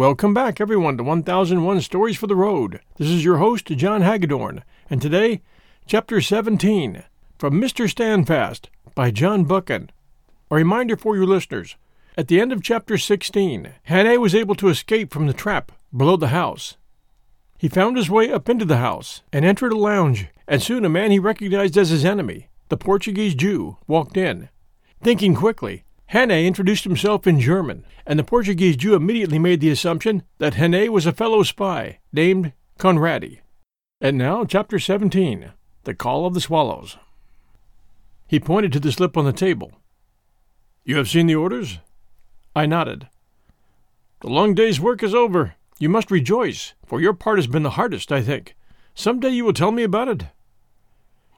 Welcome 0.00 0.32
back, 0.32 0.62
everyone, 0.62 0.96
to 0.96 1.04
1001 1.04 1.82
Stories 1.82 2.16
for 2.16 2.26
the 2.26 2.34
Road. 2.34 2.80
This 2.96 3.08
is 3.08 3.22
your 3.22 3.36
host, 3.36 3.66
John 3.66 4.00
Hagedorn, 4.00 4.64
and 4.88 5.02
today, 5.02 5.42
Chapter 5.84 6.22
17 6.22 7.04
from 7.38 7.60
Mr. 7.60 7.86
Standfast 7.86 8.70
by 8.94 9.10
John 9.10 9.44
Buchan. 9.44 9.90
A 10.50 10.54
reminder 10.54 10.96
for 10.96 11.16
your 11.16 11.26
listeners 11.26 11.76
at 12.16 12.28
the 12.28 12.40
end 12.40 12.50
of 12.50 12.62
Chapter 12.62 12.96
16, 12.96 13.74
Hannay 13.90 14.16
was 14.16 14.34
able 14.34 14.54
to 14.54 14.68
escape 14.68 15.12
from 15.12 15.26
the 15.26 15.34
trap 15.34 15.70
below 15.94 16.16
the 16.16 16.28
house. 16.28 16.78
He 17.58 17.68
found 17.68 17.98
his 17.98 18.08
way 18.08 18.32
up 18.32 18.48
into 18.48 18.64
the 18.64 18.78
house 18.78 19.20
and 19.34 19.44
entered 19.44 19.74
a 19.74 19.76
lounge, 19.76 20.28
and 20.48 20.62
soon 20.62 20.86
a 20.86 20.88
man 20.88 21.10
he 21.10 21.18
recognized 21.18 21.76
as 21.76 21.90
his 21.90 22.06
enemy, 22.06 22.48
the 22.70 22.78
Portuguese 22.78 23.34
Jew, 23.34 23.76
walked 23.86 24.16
in. 24.16 24.48
Thinking 25.02 25.34
quickly, 25.34 25.84
Hannay 26.12 26.44
introduced 26.44 26.82
himself 26.82 27.24
in 27.28 27.38
German, 27.38 27.84
and 28.04 28.18
the 28.18 28.24
Portuguese 28.24 28.76
Jew 28.76 28.96
immediately 28.96 29.38
made 29.38 29.60
the 29.60 29.70
assumption 29.70 30.24
that 30.38 30.54
Hannay 30.54 30.88
was 30.88 31.06
a 31.06 31.12
fellow 31.12 31.44
spy 31.44 32.00
named 32.12 32.52
Conradi. 32.80 33.40
And 34.00 34.18
now, 34.18 34.44
Chapter 34.44 34.80
17 34.80 35.52
The 35.84 35.94
Col 35.94 36.26
of 36.26 36.34
the 36.34 36.40
Swallows. 36.40 36.96
He 38.26 38.40
pointed 38.40 38.72
to 38.72 38.80
the 38.80 38.90
slip 38.90 39.16
on 39.16 39.24
the 39.24 39.32
table. 39.32 39.72
You 40.84 40.96
have 40.96 41.08
seen 41.08 41.28
the 41.28 41.36
orders? 41.36 41.78
I 42.56 42.66
nodded. 42.66 43.06
The 44.20 44.30
long 44.30 44.54
day's 44.54 44.80
work 44.80 45.04
is 45.04 45.14
over. 45.14 45.54
You 45.78 45.88
must 45.88 46.10
rejoice, 46.10 46.74
for 46.84 47.00
your 47.00 47.14
part 47.14 47.38
has 47.38 47.46
been 47.46 47.62
the 47.62 47.70
hardest, 47.70 48.10
I 48.10 48.20
think. 48.20 48.56
Some 48.96 49.20
day 49.20 49.30
you 49.30 49.44
will 49.44 49.52
tell 49.52 49.70
me 49.70 49.84
about 49.84 50.08
it. 50.08 50.24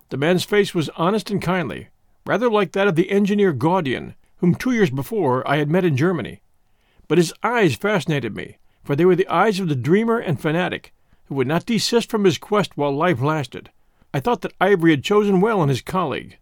The 0.09 0.17
man's 0.17 0.45
face 0.45 0.75
was 0.75 0.89
honest 0.97 1.31
and 1.31 1.42
kindly, 1.42 1.89
rather 2.25 2.51
like 2.51 2.73
that 2.73 2.89
of 2.89 2.95
the 2.95 3.11
engineer 3.11 3.53
Gaudian, 3.53 4.14
whom 4.43 4.57
two 4.57 4.73
years 4.73 4.91
before 4.91 5.48
I 5.48 5.59
had 5.59 5.71
met 5.71 5.85
in 5.85 5.97
Germany. 5.97 6.43
But 7.07 7.17
his 7.17 7.33
eyes 7.45 7.77
fascinated 7.77 8.35
me, 8.35 8.59
for 8.83 8.97
they 8.97 9.05
were 9.05 9.15
the 9.15 9.29
eyes 9.29 9.61
of 9.61 9.69
the 9.69 9.77
dreamer 9.77 10.19
and 10.19 10.39
fanatic, 10.39 10.93
who 11.27 11.37
would 11.37 11.47
not 11.47 11.65
desist 11.65 12.11
from 12.11 12.25
his 12.25 12.39
quest 12.39 12.77
while 12.77 12.91
life 12.91 13.20
lasted. 13.20 13.70
I 14.13 14.19
thought 14.19 14.41
that 14.41 14.53
Ivory 14.61 14.91
had 14.91 15.05
chosen 15.05 15.41
well 15.41 15.63
in 15.63 15.69
his 15.69 15.81
colleague. 15.81 16.39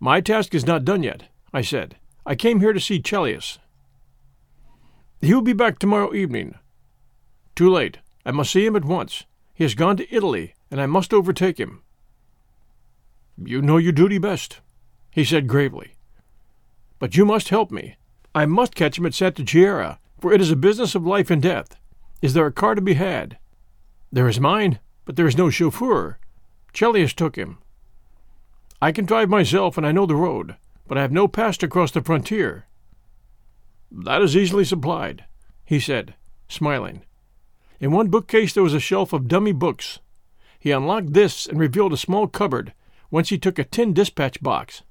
My 0.00 0.22
task 0.22 0.54
is 0.54 0.66
not 0.66 0.86
done 0.86 1.02
yet, 1.02 1.24
I 1.52 1.60
said. 1.60 1.96
I 2.24 2.34
came 2.34 2.60
here 2.60 2.72
to 2.72 2.80
see 2.80 2.98
Chelius. 2.98 3.58
He 5.20 5.34
will 5.34 5.42
be 5.42 5.52
back 5.52 5.78
tomorrow 5.78 6.14
evening. 6.14 6.54
Too 7.54 7.70
late. 7.70 7.98
I 8.24 8.30
must 8.30 8.52
see 8.52 8.64
him 8.64 8.74
at 8.74 8.86
once. 8.86 9.24
He 9.52 9.64
has 9.64 9.74
gone 9.74 9.98
to 9.98 10.14
Italy, 10.14 10.54
and 10.70 10.80
I 10.80 10.86
must 10.86 11.12
overtake 11.12 11.60
him. 11.60 11.82
You 13.36 13.60
know 13.60 13.76
your 13.76 13.92
duty 13.92 14.16
best, 14.16 14.60
he 15.10 15.24
said 15.24 15.46
gravely. 15.46 15.92
But 17.02 17.16
you 17.16 17.24
must 17.24 17.48
help 17.48 17.72
me. 17.72 17.96
I 18.32 18.46
must 18.46 18.76
catch 18.76 18.96
him 18.96 19.06
at 19.06 19.14
Santa 19.14 19.44
Chiara, 19.44 19.98
for 20.20 20.32
it 20.32 20.40
is 20.40 20.52
a 20.52 20.56
business 20.56 20.94
of 20.94 21.04
life 21.04 21.32
and 21.32 21.42
death. 21.42 21.74
Is 22.22 22.32
there 22.32 22.46
a 22.46 22.52
car 22.52 22.76
to 22.76 22.80
be 22.80 22.94
had? 22.94 23.38
There 24.12 24.28
is 24.28 24.38
mine, 24.38 24.78
but 25.04 25.16
there 25.16 25.26
is 25.26 25.36
no 25.36 25.50
chauffeur. 25.50 26.20
Chelius 26.72 27.12
took 27.12 27.34
him. 27.34 27.58
I 28.80 28.92
can 28.92 29.04
drive 29.04 29.28
myself, 29.28 29.76
and 29.76 29.84
I 29.84 29.90
know 29.90 30.06
the 30.06 30.14
road, 30.14 30.54
but 30.86 30.96
I 30.96 31.00
have 31.00 31.10
no 31.10 31.26
pass 31.26 31.56
to 31.56 31.66
cross 31.66 31.90
the 31.90 32.02
frontier. 32.02 32.66
That 33.90 34.22
is 34.22 34.36
easily 34.36 34.64
supplied, 34.64 35.24
he 35.64 35.80
said, 35.80 36.14
smiling. 36.48 37.02
In 37.80 37.90
one 37.90 38.10
bookcase 38.10 38.52
there 38.52 38.62
was 38.62 38.74
a 38.74 38.78
shelf 38.78 39.12
of 39.12 39.26
dummy 39.26 39.50
books. 39.50 39.98
He 40.56 40.70
unlocked 40.70 41.14
this 41.14 41.48
and 41.48 41.58
revealed 41.58 41.94
a 41.94 41.96
small 41.96 42.28
cupboard, 42.28 42.72
whence 43.10 43.30
he 43.30 43.38
took 43.38 43.58
a 43.58 43.64
tin 43.64 43.92
dispatch 43.92 44.40
box. 44.40 44.84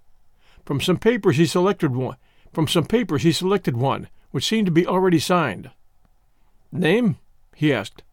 From 0.66 0.82
some 0.82 0.98
papers 0.98 1.38
he 1.38 1.46
selected 1.46 1.96
one. 1.96 2.18
From 2.54 2.68
some 2.68 2.86
papers 2.86 3.24
he 3.24 3.32
selected 3.32 3.78
one, 3.78 4.10
which 4.32 4.48
seemed 4.48 4.66
to 4.68 4.72
be 4.72 4.86
already 4.86 5.20
signed. 5.20 5.72
Name? 6.72 7.18
he 7.56 7.74
asked. 7.74 8.04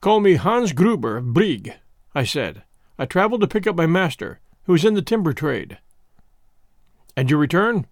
Call 0.00 0.20
me 0.20 0.34
Hans 0.34 0.72
Gruber 0.72 1.18
of 1.18 1.34
Brieg, 1.34 1.74
I 2.14 2.24
said. 2.24 2.62
I 2.98 3.04
traveled 3.06 3.40
to 3.42 3.48
pick 3.48 3.66
up 3.66 3.76
my 3.76 3.86
master, 3.86 4.40
who 4.64 4.74
is 4.74 4.84
in 4.84 4.94
the 4.94 5.02
timber 5.02 5.32
trade. 5.32 5.78
And 7.16 7.30
your 7.30 7.38
return? 7.38 7.86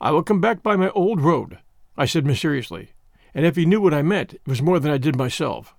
I 0.00 0.10
will 0.10 0.22
come 0.22 0.40
back 0.40 0.62
by 0.62 0.76
my 0.76 0.90
old 0.90 1.20
road, 1.20 1.58
I 1.96 2.06
said 2.06 2.26
mysteriously, 2.26 2.92
and 3.34 3.46
if 3.46 3.56
he 3.56 3.66
knew 3.66 3.80
what 3.80 3.94
I 3.94 4.02
meant, 4.02 4.34
it 4.34 4.46
was 4.46 4.62
more 4.62 4.78
than 4.78 4.92
I 4.92 4.98
did 4.98 5.16
myself. 5.16 5.74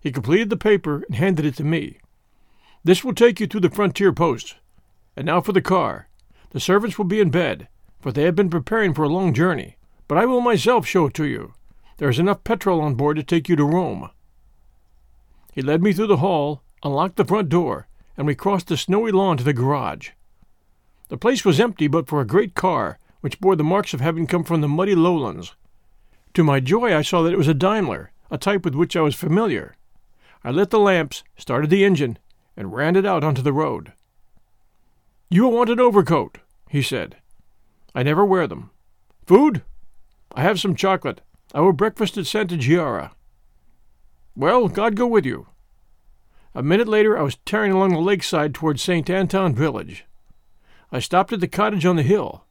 He 0.00 0.12
completed 0.12 0.50
the 0.50 0.56
paper 0.56 1.02
and 1.08 1.16
handed 1.16 1.44
it 1.44 1.56
to 1.56 1.64
me. 1.64 1.98
This 2.84 3.02
will 3.02 3.14
take 3.14 3.40
you 3.40 3.46
to 3.46 3.60
the 3.60 3.70
frontier 3.70 4.12
post. 4.12 4.56
And 5.18 5.26
now 5.26 5.40
for 5.40 5.50
the 5.50 5.60
car. 5.60 6.06
The 6.50 6.60
servants 6.60 6.96
will 6.96 7.04
be 7.04 7.18
in 7.18 7.30
bed, 7.30 7.66
for 7.98 8.12
they 8.12 8.22
have 8.22 8.36
been 8.36 8.48
preparing 8.48 8.94
for 8.94 9.02
a 9.02 9.08
long 9.08 9.34
journey. 9.34 9.76
But 10.06 10.16
I 10.16 10.24
will 10.26 10.40
myself 10.40 10.86
show 10.86 11.06
it 11.06 11.14
to 11.14 11.24
you. 11.24 11.54
There 11.96 12.08
is 12.08 12.20
enough 12.20 12.44
petrol 12.44 12.80
on 12.80 12.94
board 12.94 13.16
to 13.16 13.24
take 13.24 13.48
you 13.48 13.56
to 13.56 13.64
Rome. 13.64 14.10
He 15.52 15.60
led 15.60 15.82
me 15.82 15.92
through 15.92 16.06
the 16.06 16.18
hall, 16.18 16.62
unlocked 16.84 17.16
the 17.16 17.24
front 17.24 17.48
door, 17.48 17.88
and 18.16 18.28
we 18.28 18.36
crossed 18.36 18.68
the 18.68 18.76
snowy 18.76 19.10
lawn 19.10 19.36
to 19.38 19.42
the 19.42 19.52
garage. 19.52 20.10
The 21.08 21.18
place 21.18 21.44
was 21.44 21.58
empty 21.58 21.88
but 21.88 22.06
for 22.06 22.20
a 22.20 22.24
great 22.24 22.54
car, 22.54 23.00
which 23.20 23.40
bore 23.40 23.56
the 23.56 23.64
marks 23.64 23.92
of 23.92 24.00
having 24.00 24.28
come 24.28 24.44
from 24.44 24.60
the 24.60 24.68
muddy 24.68 24.94
lowlands. 24.94 25.56
To 26.34 26.44
my 26.44 26.60
joy, 26.60 26.96
I 26.96 27.02
saw 27.02 27.22
that 27.22 27.32
it 27.32 27.38
was 27.38 27.48
a 27.48 27.54
Daimler, 27.54 28.12
a 28.30 28.38
type 28.38 28.64
with 28.64 28.76
which 28.76 28.94
I 28.94 29.00
was 29.00 29.16
familiar. 29.16 29.74
I 30.44 30.52
lit 30.52 30.70
the 30.70 30.78
lamps, 30.78 31.24
started 31.36 31.70
the 31.70 31.84
engine, 31.84 32.20
and 32.56 32.72
ran 32.72 32.94
it 32.94 33.04
out 33.04 33.24
onto 33.24 33.42
the 33.42 33.52
road. 33.52 33.94
You 35.30 35.44
will 35.44 35.52
want 35.52 35.70
an 35.70 35.80
overcoat, 35.80 36.38
he 36.70 36.80
said. 36.80 37.16
I 37.94 38.02
never 38.02 38.24
wear 38.24 38.46
them. 38.46 38.70
Food? 39.26 39.62
I 40.32 40.42
have 40.42 40.60
some 40.60 40.74
chocolate. 40.74 41.20
I 41.54 41.60
will 41.60 41.72
breakfast 41.72 42.16
at 42.16 42.26
Santa 42.26 42.56
Chiara. 42.56 43.12
Well, 44.34 44.68
God 44.68 44.94
go 44.94 45.06
with 45.06 45.26
you. 45.26 45.48
A 46.54 46.62
minute 46.62 46.88
later, 46.88 47.18
I 47.18 47.22
was 47.22 47.36
tearing 47.44 47.72
along 47.72 47.90
the 47.90 48.00
lakeside 48.00 48.54
toward 48.54 48.80
St. 48.80 49.08
Anton 49.10 49.54
village. 49.54 50.06
I 50.90 51.00
stopped 51.00 51.32
at 51.32 51.40
the 51.40 51.48
cottage 51.48 51.84
on 51.84 51.96
the 51.96 52.02
hill. 52.02 52.44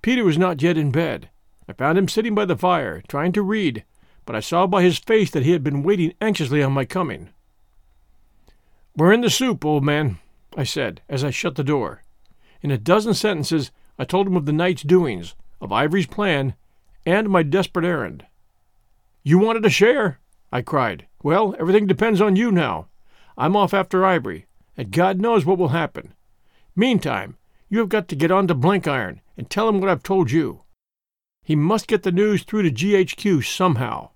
Peter 0.00 0.24
was 0.24 0.38
not 0.38 0.62
yet 0.62 0.78
in 0.78 0.90
bed. 0.90 1.28
I 1.68 1.74
found 1.74 1.98
him 1.98 2.08
sitting 2.08 2.34
by 2.34 2.46
the 2.46 2.56
fire, 2.56 3.02
trying 3.08 3.32
to 3.32 3.42
read, 3.42 3.84
but 4.24 4.34
I 4.34 4.40
saw 4.40 4.66
by 4.66 4.82
his 4.82 4.98
face 4.98 5.30
that 5.30 5.44
he 5.44 5.52
had 5.52 5.62
been 5.62 5.82
waiting 5.82 6.14
anxiously 6.20 6.62
on 6.62 6.72
my 6.72 6.84
coming. 6.84 7.28
We're 8.96 9.12
in 9.12 9.20
the 9.20 9.30
soup, 9.30 9.64
old 9.64 9.84
man, 9.84 10.18
I 10.56 10.64
said, 10.64 11.02
as 11.08 11.22
I 11.22 11.30
shut 11.30 11.56
the 11.56 11.64
door. 11.64 12.02
In 12.62 12.70
a 12.70 12.78
dozen 12.78 13.12
sentences, 13.12 13.72
I 13.98 14.04
told 14.04 14.28
him 14.28 14.36
of 14.36 14.46
the 14.46 14.52
night's 14.52 14.82
doings, 14.82 15.34
of 15.60 15.72
Ivory's 15.72 16.06
plan, 16.06 16.54
and 17.04 17.28
my 17.28 17.42
desperate 17.42 17.84
errand. 17.84 18.24
You 19.24 19.38
wanted 19.38 19.66
a 19.66 19.70
share? 19.70 20.20
I 20.52 20.62
cried. 20.62 21.06
Well, 21.22 21.56
everything 21.58 21.86
depends 21.86 22.20
on 22.20 22.36
you 22.36 22.52
now. 22.52 22.86
I'm 23.36 23.56
off 23.56 23.74
after 23.74 24.04
Ivory, 24.04 24.46
and 24.76 24.92
God 24.92 25.20
knows 25.20 25.44
what 25.44 25.58
will 25.58 25.68
happen. 25.68 26.14
Meantime, 26.76 27.36
you 27.68 27.80
have 27.80 27.88
got 27.88 28.06
to 28.08 28.16
get 28.16 28.30
on 28.30 28.46
to 28.46 28.54
Blenkiron 28.54 29.20
and 29.36 29.50
tell 29.50 29.68
him 29.68 29.80
what 29.80 29.90
I've 29.90 30.02
told 30.02 30.30
you. 30.30 30.62
He 31.42 31.56
must 31.56 31.88
get 31.88 32.04
the 32.04 32.12
news 32.12 32.44
through 32.44 32.62
to 32.62 32.70
GHQ 32.70 33.44
somehow. 33.44 34.10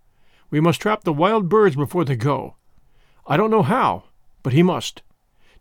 We 0.50 0.60
must 0.60 0.81
trap 0.81 1.02
the 1.02 1.12
wild 1.12 1.48
birds 1.48 1.75
before 1.75 2.04
they 2.04 2.14
go. 2.14 2.54
I 3.26 3.37
don't 3.37 3.50
know 3.50 3.62
how, 3.62 4.04
but 4.44 4.52
he 4.52 4.62
must. 4.62 5.02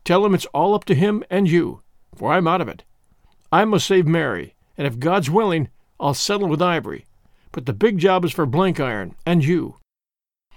Tell 0.04 0.24
him 0.24 0.36
it's 0.36 0.46
all 0.48 0.76
up 0.76 0.86
to 0.86 0.94
him 0.94 1.24
and 1.32 1.50
you, 1.50 1.82
for 2.16 2.32
I'm 2.32 2.48
out 2.48 2.62
of 2.62 2.68
it. 2.68 2.84
I 3.52 3.66
must 3.66 3.88
save 3.88 4.08
Mary, 4.08 4.56
and 4.78 4.88
if 4.88 5.00
God's 5.00 5.30
willing, 5.30 5.70
I'll 6.00 6.14
settle 6.14 6.48
with 6.48 6.62
Ivory. 6.62 7.06
But 7.52 7.66
the 7.66 7.74
big 7.74 7.98
job 7.98 8.26
is 8.26 8.32
for 8.32 8.46
Blenkiron 8.46 9.14
and 9.26 9.44
you. 9.44 9.78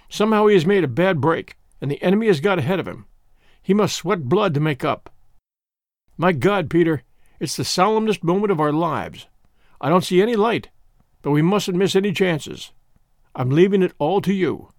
Somehow 0.09 0.47
he 0.47 0.55
has 0.55 0.65
made 0.65 0.83
a 0.83 0.87
bad 0.87 1.21
break, 1.21 1.55
and 1.79 1.89
the 1.89 2.01
enemy 2.01 2.27
has 2.27 2.41
got 2.41 2.59
ahead 2.59 2.79
of 2.79 2.87
him. 2.87 3.05
He 3.61 3.73
must 3.73 3.95
sweat 3.95 4.27
blood 4.27 4.53
to 4.55 4.59
make 4.59 4.83
up, 4.83 5.13
My 6.17 6.31
God, 6.31 6.69
Peter, 6.69 7.03
it's 7.39 7.55
the 7.55 7.63
solemnest 7.63 8.23
moment 8.23 8.51
of 8.51 8.59
our 8.59 8.73
lives. 8.73 9.27
I 9.79 9.89
don't 9.89 10.03
see 10.03 10.21
any 10.21 10.35
light, 10.35 10.69
but 11.21 11.31
we 11.31 11.41
mustn't 11.41 11.77
miss 11.77 11.95
any 11.95 12.11
chances. 12.11 12.71
I'm 13.35 13.49
leaving 13.49 13.83
it 13.83 13.93
all 13.99 14.19
to 14.21 14.33
you. 14.33 14.69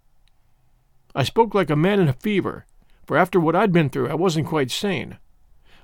I 1.15 1.23
spoke 1.23 1.55
like 1.55 1.71
a 1.71 1.77
man 1.77 2.01
in 2.01 2.09
a 2.09 2.13
fever, 2.13 2.67
for 3.07 3.17
after 3.17 3.41
what 3.41 3.57
I'd 3.57 3.73
been 3.73 3.89
through, 3.89 4.09
I 4.09 4.15
wasn't 4.15 4.47
quite 4.47 4.71
sane. 4.71 5.19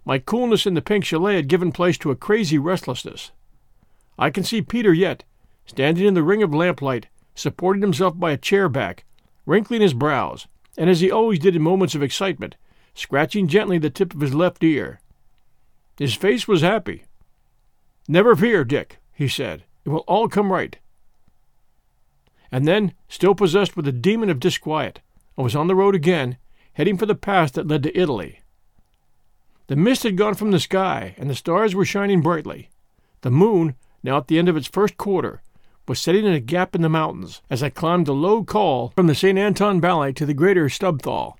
My 0.06 0.20
coolness 0.20 0.66
in 0.66 0.74
the 0.74 0.80
pink 0.80 1.04
chalet 1.04 1.34
had 1.34 1.48
given 1.48 1.72
place 1.72 1.98
to 1.98 2.12
a 2.12 2.16
crazy 2.16 2.58
restlessness. 2.58 3.32
I 4.16 4.30
can 4.30 4.44
see 4.44 4.62
Peter 4.62 4.94
yet, 4.94 5.24
standing 5.66 6.06
in 6.06 6.14
the 6.14 6.22
ring 6.22 6.44
of 6.44 6.54
lamplight, 6.54 7.08
supporting 7.34 7.82
himself 7.82 8.16
by 8.16 8.30
a 8.30 8.36
chair 8.36 8.68
back, 8.68 9.04
wrinkling 9.46 9.80
his 9.80 9.94
brows, 9.94 10.46
and 10.78 10.88
as 10.88 11.00
he 11.00 11.10
always 11.10 11.40
did 11.40 11.56
in 11.56 11.62
moments 11.62 11.96
of 11.96 12.04
excitement, 12.04 12.54
scratching 12.94 13.48
gently 13.48 13.78
the 13.78 13.90
tip 13.90 14.14
of 14.14 14.20
his 14.20 14.32
left 14.32 14.62
ear. 14.62 15.00
His 15.98 16.14
face 16.14 16.46
was 16.46 16.62
happy. 16.62 17.02
Never 18.06 18.36
fear, 18.36 18.64
Dick, 18.64 18.98
he 19.12 19.26
said. 19.26 19.64
It 19.84 19.88
will 19.88 20.04
all 20.06 20.28
come 20.28 20.52
right. 20.52 20.78
And 22.52 22.66
then, 22.66 22.94
still 23.08 23.34
possessed 23.34 23.76
with 23.76 23.88
a 23.88 23.92
demon 23.92 24.30
of 24.30 24.38
disquiet, 24.38 25.00
I 25.36 25.42
was 25.42 25.56
on 25.56 25.66
the 25.66 25.74
road 25.74 25.96
again, 25.96 26.38
heading 26.74 26.96
for 26.96 27.06
the 27.06 27.16
pass 27.16 27.50
that 27.52 27.66
led 27.66 27.82
to 27.82 27.98
Italy. 27.98 28.40
The 29.68 29.76
mist 29.76 30.04
had 30.04 30.16
gone 30.16 30.34
from 30.34 30.52
the 30.52 30.60
sky, 30.60 31.14
and 31.18 31.28
the 31.28 31.34
stars 31.34 31.74
were 31.74 31.84
shining 31.84 32.20
brightly. 32.20 32.70
The 33.22 33.30
moon, 33.30 33.74
now 34.02 34.18
at 34.18 34.28
the 34.28 34.38
end 34.38 34.48
of 34.48 34.56
its 34.56 34.68
first 34.68 34.96
quarter, 34.96 35.42
was 35.88 36.00
setting 36.00 36.24
in 36.24 36.32
a 36.32 36.40
gap 36.40 36.74
in 36.74 36.82
the 36.82 36.88
mountains 36.88 37.42
as 37.50 37.62
I 37.62 37.70
climbed 37.70 38.06
the 38.06 38.14
low 38.14 38.44
col 38.44 38.92
from 38.94 39.06
the 39.06 39.14
St. 39.14 39.38
Anton 39.38 39.80
Valley 39.80 40.12
to 40.12 40.26
the 40.26 40.34
greater 40.34 40.68
Staubthal. 40.68 41.38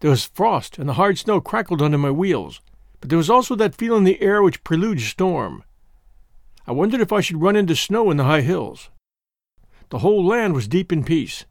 There 0.00 0.10
was 0.10 0.26
frost, 0.26 0.78
and 0.78 0.88
the 0.88 0.94
hard 0.94 1.18
snow 1.18 1.40
crackled 1.40 1.82
under 1.82 1.98
my 1.98 2.10
wheels, 2.10 2.60
but 3.00 3.08
there 3.08 3.18
was 3.18 3.30
also 3.30 3.54
that 3.56 3.74
feel 3.74 3.96
in 3.96 4.04
the 4.04 4.20
air 4.20 4.42
which 4.42 4.64
preludes 4.64 5.06
storm. 5.06 5.62
I 6.66 6.72
wondered 6.72 7.00
if 7.00 7.12
I 7.12 7.20
should 7.20 7.42
run 7.42 7.56
into 7.56 7.76
snow 7.76 8.10
in 8.10 8.16
the 8.16 8.24
high 8.24 8.42
hills. 8.42 8.90
The 9.90 9.98
whole 9.98 10.24
land 10.24 10.54
was 10.54 10.68
deep 10.68 10.92
in 10.92 11.04
peace. 11.04 11.44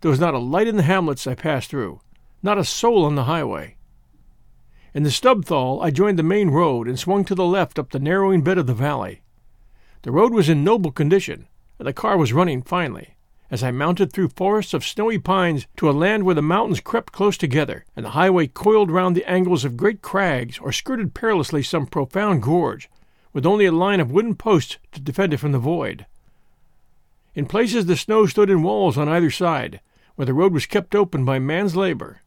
There 0.00 0.10
was 0.10 0.20
not 0.20 0.34
a 0.34 0.38
light 0.38 0.66
in 0.66 0.76
the 0.76 0.82
hamlets 0.82 1.26
I 1.26 1.34
passed 1.34 1.70
through, 1.70 2.00
not 2.42 2.58
a 2.58 2.64
soul 2.64 3.04
on 3.04 3.14
the 3.14 3.24
highway. 3.24 3.77
In 4.98 5.04
the 5.04 5.12
Staubthal, 5.12 5.80
I 5.80 5.92
joined 5.92 6.18
the 6.18 6.24
main 6.24 6.50
road 6.50 6.88
and 6.88 6.98
swung 6.98 7.24
to 7.26 7.34
the 7.36 7.46
left 7.46 7.78
up 7.78 7.90
the 7.90 8.00
narrowing 8.00 8.42
bed 8.42 8.58
of 8.58 8.66
the 8.66 8.74
valley. 8.74 9.22
The 10.02 10.10
road 10.10 10.32
was 10.32 10.48
in 10.48 10.64
noble 10.64 10.90
condition, 10.90 11.46
and 11.78 11.86
the 11.86 11.92
car 11.92 12.16
was 12.16 12.32
running 12.32 12.62
finely, 12.62 13.14
as 13.48 13.62
I 13.62 13.70
mounted 13.70 14.12
through 14.12 14.30
forests 14.30 14.74
of 14.74 14.84
snowy 14.84 15.20
pines 15.20 15.68
to 15.76 15.88
a 15.88 15.92
land 15.92 16.24
where 16.24 16.34
the 16.34 16.42
mountains 16.42 16.80
crept 16.80 17.12
close 17.12 17.36
together, 17.36 17.84
and 17.94 18.04
the 18.04 18.10
highway 18.10 18.48
coiled 18.48 18.90
round 18.90 19.14
the 19.14 19.24
angles 19.30 19.64
of 19.64 19.76
great 19.76 20.02
crags 20.02 20.58
or 20.58 20.72
skirted 20.72 21.14
perilously 21.14 21.62
some 21.62 21.86
profound 21.86 22.42
gorge, 22.42 22.90
with 23.32 23.46
only 23.46 23.66
a 23.66 23.70
line 23.70 24.00
of 24.00 24.10
wooden 24.10 24.34
posts 24.34 24.78
to 24.90 25.00
defend 25.00 25.32
it 25.32 25.36
from 25.36 25.52
the 25.52 25.60
void. 25.60 26.06
In 27.36 27.46
places 27.46 27.86
the 27.86 27.96
snow 27.96 28.26
stood 28.26 28.50
in 28.50 28.64
walls 28.64 28.98
on 28.98 29.08
either 29.08 29.30
side, 29.30 29.78
where 30.16 30.26
the 30.26 30.34
road 30.34 30.52
was 30.52 30.66
kept 30.66 30.96
open 30.96 31.24
by 31.24 31.38
man's 31.38 31.76
labor. 31.76 32.22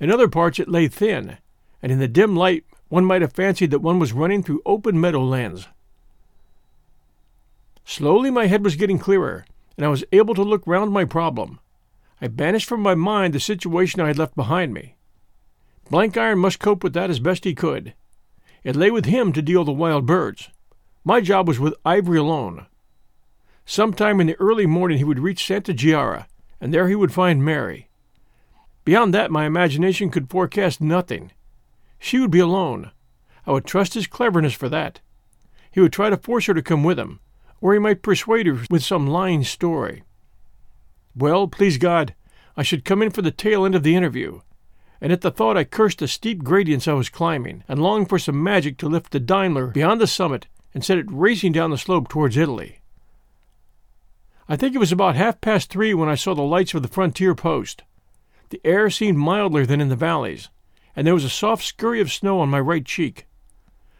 In 0.00 0.10
other 0.10 0.28
parts 0.28 0.58
it 0.58 0.66
lay 0.66 0.88
thin, 0.88 1.36
and 1.84 1.92
in 1.92 1.98
the 1.98 2.08
dim 2.08 2.34
light 2.34 2.64
one 2.88 3.04
might 3.04 3.20
have 3.20 3.34
fancied 3.34 3.70
that 3.70 3.80
one 3.80 3.98
was 3.98 4.14
running 4.14 4.42
through 4.42 4.62
open 4.64 4.98
meadowlands. 4.98 5.68
Slowly 7.84 8.30
my 8.30 8.46
head 8.46 8.64
was 8.64 8.76
getting 8.76 8.98
clearer, 8.98 9.44
and 9.76 9.84
I 9.84 9.90
was 9.90 10.02
able 10.10 10.34
to 10.34 10.42
look 10.42 10.66
round 10.66 10.92
my 10.92 11.04
problem. 11.04 11.60
I 12.22 12.28
banished 12.28 12.70
from 12.70 12.80
my 12.80 12.94
mind 12.94 13.34
the 13.34 13.40
situation 13.40 14.00
I 14.00 14.06
had 14.06 14.16
left 14.16 14.34
behind 14.34 14.72
me. 14.72 14.96
Blenkiron 15.90 16.38
must 16.38 16.58
cope 16.58 16.82
with 16.82 16.94
that 16.94 17.10
as 17.10 17.18
best 17.18 17.44
he 17.44 17.54
could. 17.54 17.92
It 18.62 18.76
lay 18.76 18.90
with 18.90 19.04
him 19.04 19.34
to 19.34 19.42
deal 19.42 19.64
the 19.64 19.70
wild 19.70 20.06
birds. 20.06 20.48
My 21.04 21.20
job 21.20 21.46
was 21.46 21.60
with 21.60 21.74
Ivory 21.84 22.16
alone. 22.16 22.64
Sometime 23.66 24.22
in 24.22 24.28
the 24.28 24.40
early 24.40 24.64
morning 24.64 24.96
he 24.96 25.04
would 25.04 25.18
reach 25.18 25.46
Santa 25.46 25.74
Chiara, 25.74 26.28
and 26.62 26.72
there 26.72 26.88
he 26.88 26.94
would 26.94 27.12
find 27.12 27.44
Mary. 27.44 27.90
Beyond 28.86 29.12
that, 29.12 29.30
my 29.30 29.44
imagination 29.44 30.08
could 30.08 30.30
forecast 30.30 30.80
nothing. 30.80 31.30
She 31.98 32.18
would 32.18 32.30
be 32.30 32.40
alone. 32.40 32.90
I 33.46 33.52
would 33.52 33.66
trust 33.66 33.94
his 33.94 34.06
cleverness 34.06 34.54
for 34.54 34.68
that. 34.68 35.00
He 35.70 35.80
would 35.80 35.92
try 35.92 36.10
to 36.10 36.16
force 36.16 36.46
her 36.46 36.54
to 36.54 36.62
come 36.62 36.84
with 36.84 36.98
him, 36.98 37.20
or 37.60 37.72
he 37.72 37.78
might 37.78 38.02
persuade 38.02 38.46
her 38.46 38.64
with 38.70 38.84
some 38.84 39.06
lying 39.06 39.44
story. 39.44 40.02
Well, 41.16 41.48
please 41.48 41.78
God, 41.78 42.14
I 42.56 42.62
should 42.62 42.84
come 42.84 43.02
in 43.02 43.10
for 43.10 43.22
the 43.22 43.30
tail 43.30 43.64
end 43.64 43.74
of 43.74 43.82
the 43.82 43.96
interview, 43.96 44.40
and 45.00 45.12
at 45.12 45.20
the 45.20 45.30
thought 45.30 45.56
I 45.56 45.64
cursed 45.64 45.98
the 45.98 46.08
steep 46.08 46.44
gradients 46.44 46.88
I 46.88 46.92
was 46.92 47.08
climbing, 47.08 47.64
and 47.68 47.82
longed 47.82 48.08
for 48.08 48.18
some 48.18 48.42
magic 48.42 48.78
to 48.78 48.88
lift 48.88 49.12
the 49.12 49.20
Daimler 49.20 49.68
beyond 49.68 50.00
the 50.00 50.06
summit 50.06 50.46
and 50.72 50.84
set 50.84 50.98
it 50.98 51.06
racing 51.08 51.52
down 51.52 51.70
the 51.70 51.78
slope 51.78 52.08
towards 52.08 52.36
Italy. 52.36 52.80
I 54.48 54.56
think 54.56 54.74
it 54.74 54.78
was 54.78 54.92
about 54.92 55.14
half 55.14 55.40
past 55.40 55.70
three 55.70 55.94
when 55.94 56.08
I 56.08 56.16
saw 56.16 56.34
the 56.34 56.42
lights 56.42 56.74
of 56.74 56.82
the 56.82 56.88
frontier 56.88 57.34
post. 57.34 57.82
The 58.50 58.60
air 58.64 58.90
seemed 58.90 59.18
milder 59.18 59.64
than 59.64 59.80
in 59.80 59.88
the 59.88 59.96
valleys, 59.96 60.50
and 60.96 61.06
there 61.06 61.14
was 61.14 61.24
a 61.24 61.30
soft 61.30 61.64
scurry 61.64 62.00
of 62.00 62.12
snow 62.12 62.40
on 62.40 62.48
my 62.48 62.60
right 62.60 62.84
cheek. 62.84 63.26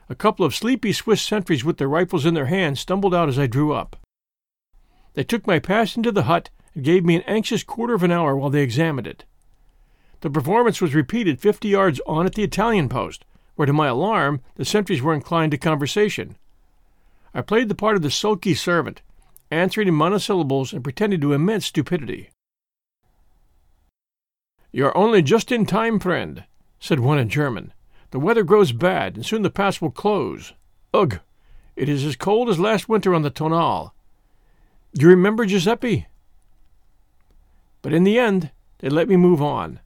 A 0.08 0.14
couple 0.14 0.44
of 0.44 0.54
sleepy 0.54 0.92
Swiss 0.92 1.22
sentries 1.22 1.64
with 1.64 1.78
their 1.78 1.88
rifles 1.88 2.26
in 2.26 2.34
their 2.34 2.46
hands 2.46 2.80
stumbled 2.80 3.14
out 3.14 3.28
as 3.28 3.38
I 3.38 3.46
drew 3.46 3.72
up. 3.72 3.96
They 5.14 5.24
took 5.24 5.46
my 5.46 5.58
pass 5.58 5.96
into 5.96 6.12
the 6.12 6.24
hut 6.24 6.50
and 6.74 6.84
gave 6.84 7.04
me 7.04 7.16
an 7.16 7.22
anxious 7.26 7.62
quarter 7.62 7.94
of 7.94 8.02
an 8.02 8.12
hour 8.12 8.36
while 8.36 8.50
they 8.50 8.62
examined 8.62 9.06
it. 9.06 9.24
The 10.20 10.30
performance 10.30 10.80
was 10.80 10.94
repeated 10.94 11.40
fifty 11.40 11.68
yards 11.68 12.00
on 12.06 12.26
at 12.26 12.34
the 12.34 12.42
Italian 12.42 12.88
post, 12.88 13.24
where 13.56 13.66
to 13.66 13.72
my 13.72 13.86
alarm 13.88 14.40
the 14.56 14.64
sentries 14.64 15.02
were 15.02 15.14
inclined 15.14 15.52
to 15.52 15.58
conversation. 15.58 16.36
I 17.32 17.42
played 17.42 17.68
the 17.68 17.74
part 17.74 17.96
of 17.96 18.02
the 18.02 18.10
sulky 18.10 18.54
servant, 18.54 19.02
answering 19.50 19.88
in 19.88 19.94
monosyllables 19.94 20.72
and 20.72 20.82
pretending 20.82 21.20
to 21.20 21.32
immense 21.32 21.66
stupidity. 21.66 22.30
You're 24.72 24.96
only 24.96 25.22
just 25.22 25.52
in 25.52 25.66
time, 25.66 26.00
friend, 26.00 26.44
said 26.84 27.00
one 27.00 27.18
in 27.18 27.30
German. 27.30 27.72
The 28.10 28.18
weather 28.18 28.42
grows 28.42 28.72
bad, 28.72 29.16
and 29.16 29.24
soon 29.24 29.40
the 29.40 29.48
pass 29.48 29.80
will 29.80 29.90
close. 29.90 30.52
Ugh! 30.92 31.18
It 31.76 31.88
is 31.88 32.04
as 32.04 32.14
cold 32.14 32.50
as 32.50 32.58
last 32.58 32.90
winter 32.90 33.14
on 33.14 33.22
the 33.22 33.30
Tonal. 33.30 33.94
You 34.92 35.08
remember 35.08 35.46
Giuseppe? 35.46 36.08
But 37.80 37.94
in 37.94 38.04
the 38.04 38.18
end, 38.18 38.50
they 38.80 38.90
let 38.90 39.08
me 39.08 39.16
move 39.16 39.40
on. 39.40 39.80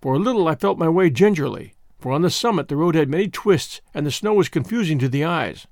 For 0.00 0.14
a 0.14 0.18
little 0.18 0.48
I 0.48 0.56
felt 0.56 0.76
my 0.76 0.88
way 0.88 1.08
gingerly, 1.08 1.74
for 2.00 2.10
on 2.10 2.22
the 2.22 2.30
summit 2.30 2.66
the 2.66 2.74
road 2.74 2.96
had 2.96 3.08
many 3.08 3.28
twists 3.28 3.80
and 3.94 4.04
the 4.04 4.10
snow 4.10 4.34
was 4.34 4.48
confusing 4.48 4.98
to 4.98 5.08
the 5.08 5.22
eyes. 5.22 5.68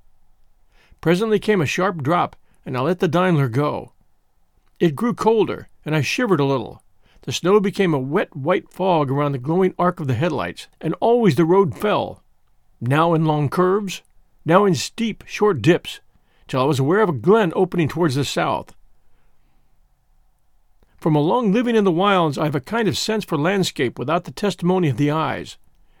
Presently 1.01 1.39
came 1.39 1.59
a 1.59 1.65
sharp 1.65 2.01
drop, 2.01 2.37
and 2.65 2.77
I 2.77 2.79
let 2.79 2.99
the 2.99 3.09
Daimler 3.09 3.49
go. 3.49 3.91
It 4.79 4.95
grew 4.95 5.13
colder, 5.13 5.67
and 5.83 5.93
I 5.93 5.99
shivered 5.99 6.39
a 6.39 6.45
little. 6.45 6.81
The 7.27 7.33
snow 7.33 7.59
became 7.59 7.93
a 7.93 7.99
wet 7.99 8.33
white 8.37 8.71
fog 8.71 9.11
around 9.11 9.33
the 9.33 9.37
glowing 9.37 9.75
arc 9.77 9.99
of 9.99 10.07
the 10.07 10.13
headlights, 10.13 10.69
and 10.79 10.95
always 11.01 11.35
the 11.35 11.43
road 11.43 11.77
fell, 11.77 12.23
now 12.79 13.13
in 13.13 13.25
long 13.25 13.49
curves, 13.49 14.01
now 14.45 14.63
in 14.63 14.75
steep, 14.75 15.25
short 15.27 15.61
dips, 15.61 15.99
till 16.47 16.61
I 16.61 16.63
was 16.63 16.79
aware 16.79 17.01
of 17.01 17.09
a 17.09 17.11
glen 17.11 17.51
opening 17.53 17.89
towards 17.89 18.15
the 18.15 18.23
south. 18.23 18.73
From 20.95 21.17
a 21.17 21.19
long 21.19 21.51
living 21.51 21.75
in 21.75 21.83
the 21.83 21.91
wilds, 21.91 22.37
I 22.37 22.45
have 22.45 22.55
a 22.55 22.61
kind 22.61 22.87
of 22.87 22.97
sense 22.97 23.25
for 23.25 23.37
landscape 23.37 23.99
without 23.99 24.23
the 24.23 24.31
testimony 24.31 24.87
of 24.87 24.95
the 24.95 25.11
eyes, 25.11 25.57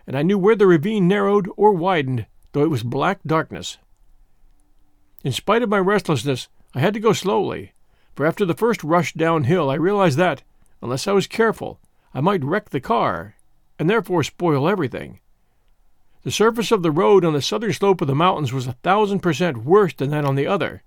and 0.07 0.17
I 0.17 0.23
knew 0.23 0.37
where 0.37 0.55
the 0.55 0.65
ravine 0.65 1.09
narrowed 1.09 1.49
or 1.57 1.73
widened, 1.73 2.25
though 2.53 2.63
it 2.63 2.69
was 2.69 2.83
black 2.83 3.19
darkness. 3.27 3.77
In 5.25 5.33
spite 5.33 5.61
of 5.61 5.67
my 5.67 5.79
restlessness, 5.79 6.47
I 6.73 6.79
had 6.79 6.93
to 6.93 7.01
go 7.01 7.11
slowly, 7.11 7.73
for 8.15 8.25
after 8.25 8.45
the 8.45 8.55
first 8.55 8.81
rush 8.81 9.13
downhill, 9.13 9.69
I 9.69 9.75
realized 9.75 10.17
that, 10.19 10.41
Unless 10.81 11.07
I 11.07 11.11
was 11.11 11.27
careful, 11.27 11.79
I 12.13 12.21
might 12.21 12.43
wreck 12.43 12.69
the 12.69 12.79
car, 12.79 13.35
and 13.79 13.89
therefore 13.89 14.23
spoil 14.23 14.67
everything. 14.67 15.19
The 16.23 16.31
surface 16.31 16.71
of 16.71 16.83
the 16.83 16.91
road 16.91 17.23
on 17.23 17.33
the 17.33 17.41
southern 17.41 17.73
slope 17.73 18.01
of 18.01 18.07
the 18.07 18.15
mountains 18.15 18.51
was 18.51 18.67
a 18.67 18.73
thousand 18.73 19.19
percent 19.19 19.63
worse 19.63 19.93
than 19.93 20.09
that 20.09 20.25
on 20.25 20.35
the 20.35 20.47
other. 20.47 20.83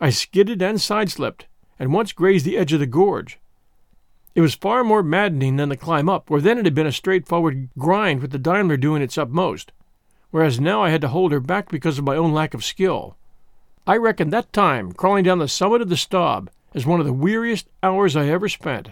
I 0.00 0.10
skidded 0.10 0.62
and 0.62 0.80
sideslipped, 0.80 1.46
and 1.78 1.92
once 1.92 2.12
grazed 2.12 2.44
the 2.44 2.56
edge 2.56 2.72
of 2.72 2.80
the 2.80 2.86
gorge. 2.86 3.38
It 4.34 4.40
was 4.40 4.54
far 4.54 4.84
more 4.84 5.02
maddening 5.02 5.56
than 5.56 5.68
the 5.68 5.76
climb 5.76 6.08
up, 6.08 6.28
where 6.28 6.40
then 6.40 6.58
it 6.58 6.64
had 6.64 6.74
been 6.74 6.86
a 6.86 6.92
straightforward 6.92 7.70
grind 7.78 8.20
with 8.20 8.32
the 8.32 8.38
Daimler 8.38 8.76
doing 8.76 9.02
its 9.02 9.16
utmost, 9.16 9.72
whereas 10.30 10.58
now 10.58 10.82
I 10.82 10.90
had 10.90 11.00
to 11.02 11.08
hold 11.08 11.30
her 11.32 11.40
back 11.40 11.70
because 11.70 11.98
of 11.98 12.04
my 12.04 12.16
own 12.16 12.32
lack 12.32 12.54
of 12.54 12.64
skill. 12.64 13.16
I 13.86 13.96
reckon 13.96 14.30
that 14.30 14.52
time, 14.52 14.92
crawling 14.92 15.24
down 15.24 15.38
the 15.38 15.48
summit 15.48 15.82
of 15.82 15.88
the 15.88 15.96
Staub, 15.96 16.50
as 16.74 16.84
one 16.84 17.00
of 17.00 17.06
the 17.06 17.12
weariest 17.12 17.68
hours 17.82 18.16
I 18.16 18.26
ever 18.26 18.48
spent. 18.48 18.90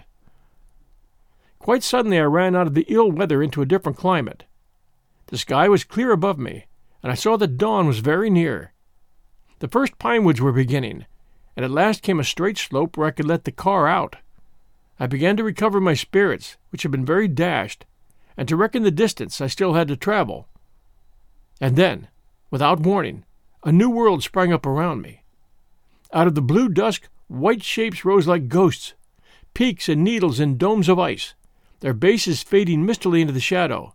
Quite 1.59 1.83
suddenly 1.83 2.17
I 2.17 2.23
ran 2.23 2.55
out 2.55 2.67
of 2.67 2.73
the 2.73 2.85
ill 2.87 3.11
weather 3.11 3.43
into 3.43 3.61
a 3.61 3.65
different 3.65 3.97
climate. 3.97 4.45
The 5.27 5.37
sky 5.37 5.69
was 5.69 5.83
clear 5.83 6.11
above 6.11 6.39
me, 6.39 6.65
and 7.01 7.11
I 7.11 7.15
saw 7.15 7.37
that 7.37 7.57
dawn 7.57 7.87
was 7.87 7.99
very 7.99 8.29
near. 8.29 8.73
The 9.59 9.67
first 9.67 9.97
pine 9.97 10.23
woods 10.23 10.41
were 10.41 10.51
beginning, 10.51 11.05
and 11.55 11.63
at 11.63 11.71
last 11.71 12.01
came 12.01 12.19
a 12.19 12.23
straight 12.23 12.57
slope 12.57 12.97
where 12.97 13.07
I 13.07 13.11
could 13.11 13.27
let 13.27 13.45
the 13.45 13.51
car 13.51 13.87
out. 13.87 14.17
I 14.99 15.07
began 15.07 15.37
to 15.37 15.43
recover 15.43 15.79
my 15.79 15.93
spirits, 15.93 16.57
which 16.69 16.83
had 16.83 16.91
been 16.91 17.05
very 17.05 17.27
dashed, 17.27 17.85
and 18.37 18.47
to 18.47 18.55
reckon 18.55 18.83
the 18.83 18.91
distance 18.91 19.41
I 19.41 19.47
still 19.47 19.73
had 19.73 19.87
to 19.89 19.95
travel, 19.95 20.47
And 21.61 21.75
then, 21.75 22.09
without 22.49 22.79
warning, 22.79 23.25
a 23.63 23.71
new 23.71 23.89
world 23.89 24.23
sprang 24.23 24.51
up 24.51 24.65
around 24.65 25.01
me. 25.01 25.23
Out 26.11 26.27
of 26.27 26.35
the 26.35 26.41
blue 26.41 26.67
dusk, 26.67 27.07
white 27.33 27.63
shapes 27.63 28.05
rose 28.05 28.27
like 28.27 28.47
ghosts, 28.47 28.93
peaks 29.53 29.89
and 29.89 30.03
needles 30.03 30.39
and 30.39 30.57
domes 30.57 30.87
of 30.87 30.99
ice, 30.99 31.33
their 31.79 31.93
bases 31.93 32.43
fading 32.43 32.85
mistily 32.85 33.21
into 33.21 33.33
the 33.33 33.39
shadow, 33.39 33.93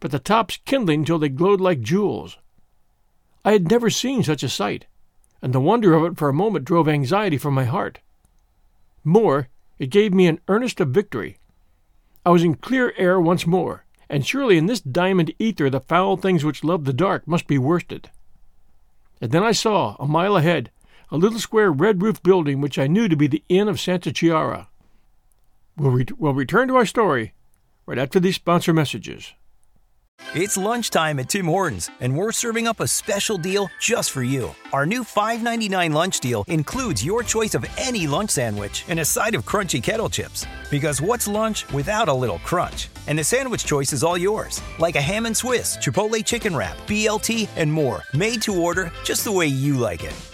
but 0.00 0.10
the 0.10 0.18
tops 0.18 0.58
kindling 0.64 1.04
till 1.04 1.18
they 1.18 1.28
glowed 1.28 1.60
like 1.60 1.80
jewels. 1.80 2.38
I 3.44 3.52
had 3.52 3.70
never 3.70 3.90
seen 3.90 4.22
such 4.22 4.42
a 4.42 4.48
sight, 4.48 4.86
and 5.42 5.52
the 5.52 5.60
wonder 5.60 5.94
of 5.94 6.04
it 6.04 6.18
for 6.18 6.28
a 6.28 6.34
moment 6.34 6.64
drove 6.64 6.88
anxiety 6.88 7.36
from 7.36 7.54
my 7.54 7.64
heart. 7.64 8.00
More, 9.04 9.48
it 9.78 9.90
gave 9.90 10.14
me 10.14 10.26
an 10.26 10.40
earnest 10.48 10.80
of 10.80 10.88
victory. 10.88 11.38
I 12.24 12.30
was 12.30 12.42
in 12.42 12.54
clear 12.54 12.94
air 12.96 13.20
once 13.20 13.46
more, 13.46 13.84
and 14.08 14.26
surely 14.26 14.56
in 14.56 14.66
this 14.66 14.80
diamond 14.80 15.34
ether 15.38 15.68
the 15.68 15.80
foul 15.80 16.16
things 16.16 16.44
which 16.44 16.64
love 16.64 16.84
the 16.84 16.92
dark 16.92 17.28
must 17.28 17.46
be 17.46 17.58
worsted. 17.58 18.10
And 19.20 19.30
then 19.30 19.42
I 19.42 19.52
saw, 19.52 19.96
a 19.98 20.06
mile 20.06 20.36
ahead, 20.36 20.70
a 21.10 21.16
little 21.16 21.38
square 21.38 21.70
red 21.70 22.02
roofed 22.02 22.22
building 22.22 22.60
which 22.60 22.78
I 22.78 22.86
knew 22.86 23.08
to 23.08 23.16
be 23.16 23.26
the 23.26 23.42
Inn 23.48 23.68
of 23.68 23.80
Santa 23.80 24.12
Chiara. 24.12 24.68
We'll, 25.76 25.90
re- 25.90 26.06
we'll 26.16 26.34
return 26.34 26.68
to 26.68 26.76
our 26.76 26.86
story 26.86 27.34
right 27.86 27.98
after 27.98 28.20
these 28.20 28.36
sponsor 28.36 28.72
messages. 28.72 29.34
It's 30.34 30.56
lunchtime 30.56 31.18
at 31.18 31.28
Tim 31.28 31.46
Hortons, 31.46 31.90
and 32.00 32.16
we're 32.16 32.32
serving 32.32 32.66
up 32.66 32.80
a 32.80 32.88
special 32.88 33.36
deal 33.36 33.68
just 33.80 34.10
for 34.10 34.22
you. 34.22 34.54
Our 34.72 34.86
new 34.86 35.04
$5.99 35.04 35.92
lunch 35.92 36.20
deal 36.20 36.44
includes 36.48 37.04
your 37.04 37.22
choice 37.22 37.54
of 37.54 37.66
any 37.76 38.06
lunch 38.06 38.30
sandwich 38.30 38.84
and 38.88 39.00
a 39.00 39.04
side 39.04 39.34
of 39.34 39.44
crunchy 39.44 39.82
kettle 39.82 40.08
chips. 40.08 40.46
Because 40.70 41.00
what's 41.00 41.28
lunch 41.28 41.70
without 41.72 42.08
a 42.08 42.14
little 42.14 42.38
crunch? 42.40 42.88
And 43.06 43.18
the 43.18 43.24
sandwich 43.24 43.64
choice 43.64 43.92
is 43.92 44.02
all 44.02 44.18
yours, 44.18 44.60
like 44.78 44.96
a 44.96 45.00
ham 45.00 45.26
and 45.26 45.36
Swiss, 45.36 45.76
Chipotle 45.76 46.24
chicken 46.24 46.56
wrap, 46.56 46.76
BLT, 46.86 47.48
and 47.56 47.72
more, 47.72 48.02
made 48.12 48.42
to 48.42 48.60
order 48.60 48.90
just 49.04 49.24
the 49.24 49.32
way 49.32 49.46
you 49.46 49.76
like 49.76 50.04
it. 50.04 50.33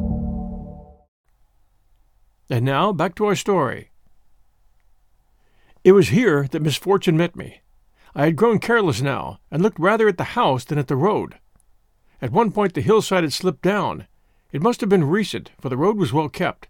And 2.51 2.65
now 2.65 2.91
back 2.91 3.15
to 3.15 3.25
our 3.27 3.35
story. 3.35 3.91
It 5.85 5.93
was 5.93 6.09
here 6.09 6.49
that 6.51 6.61
misfortune 6.61 7.15
met 7.15 7.33
me. 7.33 7.61
I 8.13 8.25
had 8.25 8.35
grown 8.35 8.59
careless 8.59 9.01
now, 9.01 9.39
and 9.49 9.63
looked 9.63 9.79
rather 9.79 10.09
at 10.09 10.17
the 10.17 10.35
house 10.35 10.65
than 10.65 10.77
at 10.77 10.89
the 10.89 10.97
road. 10.97 11.39
At 12.21 12.33
one 12.33 12.51
point 12.51 12.73
the 12.73 12.81
hillside 12.81 13.23
had 13.23 13.31
slipped 13.31 13.61
down. 13.61 14.05
It 14.51 14.61
must 14.61 14.81
have 14.81 14.89
been 14.89 15.05
recent, 15.05 15.51
for 15.61 15.69
the 15.69 15.77
road 15.77 15.95
was 15.95 16.11
well 16.11 16.27
kept, 16.27 16.67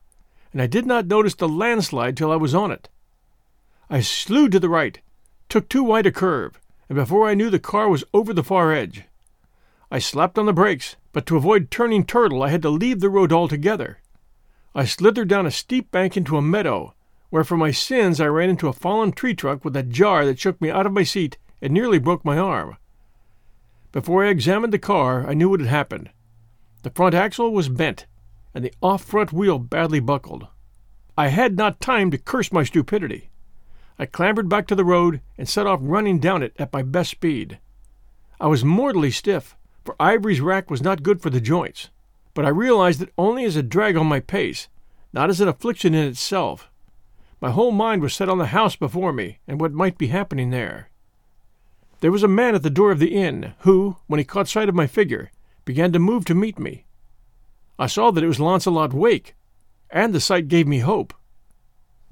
and 0.54 0.62
I 0.62 0.68
did 0.68 0.86
not 0.86 1.08
notice 1.08 1.34
the 1.34 1.50
landslide 1.50 2.16
till 2.16 2.32
I 2.32 2.36
was 2.36 2.54
on 2.54 2.70
it. 2.70 2.88
I 3.90 4.02
slewed 4.02 4.52
to 4.52 4.60
the 4.60 4.70
right, 4.70 5.00
took 5.50 5.68
too 5.68 5.84
wide 5.84 6.06
a 6.06 6.12
curve, 6.12 6.62
and 6.90 6.96
before 6.96 7.28
I 7.28 7.34
knew 7.34 7.50
the 7.50 7.58
car 7.58 7.90
was 7.90 8.04
over 8.14 8.36
the 8.36 8.44
far 8.44 8.72
edge. 8.72 9.06
I 9.90 9.98
slapped 9.98 10.38
on 10.38 10.46
the 10.46 10.54
brakes, 10.54 10.96
but 11.12 11.26
to 11.26 11.38
avoid 11.38 11.72
turning 11.72 12.06
turtle 12.06 12.44
I 12.44 12.50
had 12.50 12.62
to 12.62 12.70
leave 12.70 13.00
the 13.00 13.10
road 13.10 13.34
altogether. 13.34 13.98
I 14.74 14.86
slithered 14.86 15.28
down 15.28 15.46
a 15.46 15.52
steep 15.52 15.92
bank 15.92 16.16
into 16.16 16.38
a 16.38 16.42
meadow, 16.42 16.94
where 17.30 17.44
for 17.44 17.58
my 17.58 17.72
sins 17.72 18.22
I 18.22 18.28
ran 18.28 18.50
into 18.50 18.70
a 18.70 18.74
fallen 18.74 19.12
tree 19.12 19.34
trunk 19.34 19.66
with 19.66 19.76
a 19.76 19.84
jar 19.84 20.26
that 20.26 20.40
shook 20.40 20.62
me 20.62 20.70
out 20.70 20.86
of 20.86 20.94
my 20.94 21.04
seat 21.04 21.38
and 21.62 21.74
nearly 21.74 22.00
broke 22.00 22.24
my 22.24 22.38
arm. 22.38 22.78
Before 23.92 24.24
I 24.24 24.30
examined 24.30 24.72
the 24.72 24.80
car, 24.80 25.28
I 25.28 25.34
knew 25.34 25.50
what 25.50 25.60
had 25.60 25.68
happened. 25.68 26.12
The 26.84 26.90
front 26.90 27.14
axle 27.14 27.52
was 27.52 27.68
bent, 27.68 28.06
and 28.54 28.64
the 28.64 28.74
off 28.82 29.04
front 29.04 29.34
wheel 29.34 29.60
badly 29.60 30.00
buckled. 30.00 30.48
I 31.18 31.28
had 31.28 31.58
not 31.58 31.82
time 31.82 32.10
to 32.12 32.18
curse 32.18 32.54
my 32.54 32.64
stupidity. 32.64 33.30
I 34.00 34.06
clambered 34.06 34.48
back 34.48 34.68
to 34.68 34.76
the 34.76 34.86
road 34.86 35.20
and 35.38 35.50
set 35.50 35.68
off 35.68 35.82
running 35.84 36.20
down 36.20 36.42
it 36.44 36.54
at 36.58 36.72
my 36.72 36.82
best 36.82 37.12
speed. 37.12 37.60
I 38.40 38.48
was 38.48 38.64
mortally 38.64 39.12
stiff, 39.12 39.58
for 39.84 39.98
Ivory's 40.00 40.40
rack 40.40 40.72
was 40.72 40.82
not 40.82 41.04
good 41.04 41.22
for 41.22 41.30
the 41.30 41.42
joints 41.42 41.90
but 42.34 42.46
I 42.46 42.50
realized 42.50 43.02
it 43.02 43.14
only 43.18 43.44
as 43.44 43.56
a 43.56 43.64
drag 43.64 43.98
on 43.98 44.08
my 44.08 44.20
pace, 44.20 44.68
not 45.14 45.30
as 45.30 45.42
an 45.42 45.48
affliction 45.48 45.94
in 45.94 46.08
itself. 46.08 46.70
My 47.42 47.52
whole 47.52 47.72
mind 47.72 48.02
was 48.02 48.14
set 48.14 48.30
on 48.30 48.38
the 48.38 48.48
house 48.48 48.76
before 48.76 49.12
me 49.12 49.40
and 49.48 49.60
what 49.60 49.74
might 49.74 49.98
be 49.98 50.08
happening 50.08 50.52
there. 50.52 50.90
There 52.02 52.12
was 52.12 52.24
a 52.24 52.28
man 52.28 52.56
at 52.56 52.64
the 52.64 52.70
door 52.70 52.92
of 52.92 53.00
the 53.00 53.16
inn 53.16 53.54
who, 53.60 53.98
when 54.08 54.20
he 54.20 54.24
caught 54.24 54.48
sight 54.48 54.70
of 54.70 54.76
my 54.76 54.88
figure, 54.88 55.32
began 55.66 55.92
to 55.92 56.00
move 56.00 56.26
to 56.26 56.36
meet 56.36 56.60
me. 56.60 56.86
I 57.78 57.88
saw 57.88 58.12
that 58.12 58.24
it 58.24 58.28
was 58.28 58.40
Launcelot 58.40 58.94
Wake, 58.94 59.36
and 59.90 60.14
the 60.14 60.20
sight 60.20 60.48
gave 60.48 60.68
me 60.68 60.80
hope. 60.80 61.14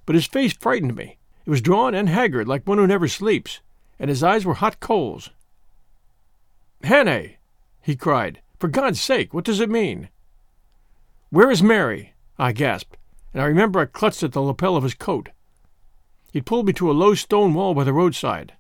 But 0.06 0.16
his 0.16 0.26
face 0.26 0.54
frightened 0.54 0.96
me. 0.96 1.18
It 1.46 1.50
was 1.50 1.62
drawn 1.62 1.96
and 1.96 2.10
haggard 2.10 2.48
like 2.48 2.68
one 2.68 2.78
who 2.78 2.88
never 2.88 3.08
sleeps, 3.08 3.62
and 4.00 4.10
his 4.10 4.24
eyes 4.24 4.46
were 4.46 4.56
hot 4.56 4.80
coals. 4.80 5.30
Hannay! 6.84 7.38
he 7.82 7.96
cried. 7.96 8.42
For 8.60 8.68
God's 8.68 9.00
sake, 9.00 9.34
what 9.34 9.46
does 9.46 9.62
it 9.62 9.70
mean? 9.70 10.10
Where 11.30 11.50
is 11.50 11.64
Mary? 11.64 12.14
I 12.38 12.52
gasped, 12.52 12.98
and 13.34 13.42
I 13.42 13.46
remember 13.46 13.80
I 13.80 13.86
clutched 13.86 14.22
at 14.22 14.34
the 14.34 14.42
lapel 14.42 14.76
of 14.76 14.84
his 14.84 14.94
coat. 14.94 15.30
He 16.34 16.42
pulled 16.42 16.68
me 16.68 16.74
to 16.74 16.92
a 16.92 16.94
low 16.94 17.16
stone 17.16 17.54
wall 17.54 17.74
by 17.74 17.86
the 17.86 17.94
roadside. 17.94 18.54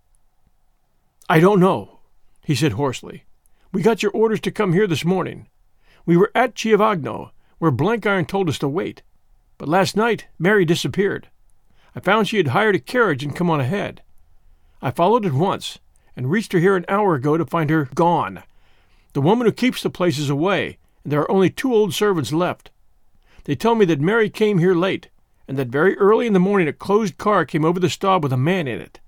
I 1.27 1.41
don't 1.41 1.59
know, 1.59 1.99
he 2.45 2.55
said 2.55 2.73
hoarsely. 2.73 3.25
We 3.73 3.81
got 3.81 4.01
your 4.01 4.13
orders 4.13 4.39
to 4.41 4.51
come 4.51 4.71
here 4.71 4.87
this 4.87 5.03
morning. 5.03 5.47
We 6.05 6.15
were 6.15 6.31
at 6.33 6.55
Chiavagno, 6.55 7.31
where 7.57 7.71
Blenkiron 7.71 8.25
told 8.25 8.47
us 8.47 8.57
to 8.59 8.69
wait. 8.69 9.03
But 9.57 9.67
last 9.67 9.97
night 9.97 10.27
Mary 10.39 10.63
disappeared. 10.63 11.27
I 11.93 11.99
found 11.99 12.27
she 12.27 12.37
had 12.37 12.47
hired 12.47 12.75
a 12.75 12.79
carriage 12.79 13.23
and 13.23 13.35
come 13.35 13.49
on 13.49 13.59
ahead. 13.59 14.01
I 14.81 14.91
followed 14.91 15.25
at 15.25 15.33
once, 15.33 15.77
and 16.15 16.31
reached 16.31 16.53
her 16.53 16.59
here 16.59 16.77
an 16.77 16.85
hour 16.87 17.15
ago 17.15 17.37
to 17.37 17.45
find 17.45 17.69
her 17.69 17.89
gone. 17.93 18.43
The 19.13 19.21
woman 19.21 19.45
who 19.45 19.51
keeps 19.51 19.81
the 19.81 19.89
place 19.89 20.17
is 20.17 20.29
away, 20.29 20.77
and 21.03 21.11
there 21.11 21.21
are 21.21 21.31
only 21.31 21.49
two 21.49 21.73
old 21.73 21.93
servants 21.93 22.31
left. 22.31 22.71
They 23.45 23.55
tell 23.55 23.75
me 23.75 23.85
that 23.85 23.99
Mary 23.99 24.29
came 24.29 24.59
here 24.59 24.75
late, 24.75 25.09
and 25.47 25.57
that 25.57 25.69
very 25.69 25.97
early 25.97 26.27
in 26.27 26.33
the 26.33 26.39
morning 26.39 26.67
a 26.67 26.73
closed 26.73 27.17
car 27.17 27.43
came 27.45 27.65
over 27.65 27.79
the 27.79 27.89
Staub 27.89 28.21
with 28.21 28.31
a 28.31 28.37
man 28.37 28.67
in 28.67 28.79
it. 28.79 28.99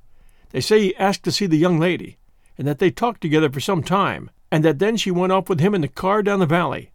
They 0.50 0.62
say 0.62 0.82
he 0.82 0.96
asked 0.96 1.24
to 1.26 1.32
see 1.32 1.46
the 1.46 1.58
young 1.58 1.80
lady, 1.80 2.18
and 2.58 2.68
that 2.68 2.80
they 2.80 2.90
talked 2.90 3.22
together 3.22 3.50
for 3.50 3.60
some 3.60 3.84
time, 3.84 4.32
and 4.52 4.66
that 4.66 4.80
then 4.80 4.98
she 4.98 5.12
went 5.12 5.32
off 5.32 5.48
with 5.48 5.60
him 5.60 5.76
in 5.76 5.82
the 5.82 5.88
car 5.88 6.24
down 6.24 6.40
the 6.40 6.46
valley. 6.46 6.92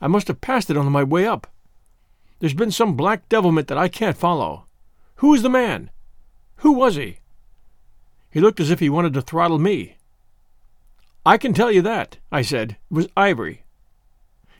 I 0.00 0.06
must 0.06 0.28
have 0.28 0.40
passed 0.40 0.70
it 0.70 0.76
on 0.76 0.90
my 0.92 1.02
way 1.02 1.26
up. 1.26 1.48
There's 2.38 2.54
been 2.54 2.70
some 2.70 2.94
black 2.94 3.28
devilment 3.28 3.66
that 3.68 3.78
I 3.78 3.88
can't 3.88 4.16
follow. 4.16 4.64
Who 5.16 5.34
is 5.34 5.42
the 5.42 5.50
man? 5.50 5.90
Who 6.58 6.72
was 6.72 6.94
he? 6.94 7.18
He 8.30 8.40
looked 8.40 8.60
as 8.60 8.70
if 8.70 8.78
he 8.78 8.88
wanted 8.88 9.14
to 9.14 9.22
throttle 9.22 9.58
me. 9.58 9.96
I 11.24 11.36
can 11.36 11.52
tell 11.52 11.70
you 11.70 11.82
that, 11.82 12.18
I 12.32 12.42
said. 12.42 12.72
It 12.90 12.94
was 12.94 13.08
Ivory. 13.16 13.64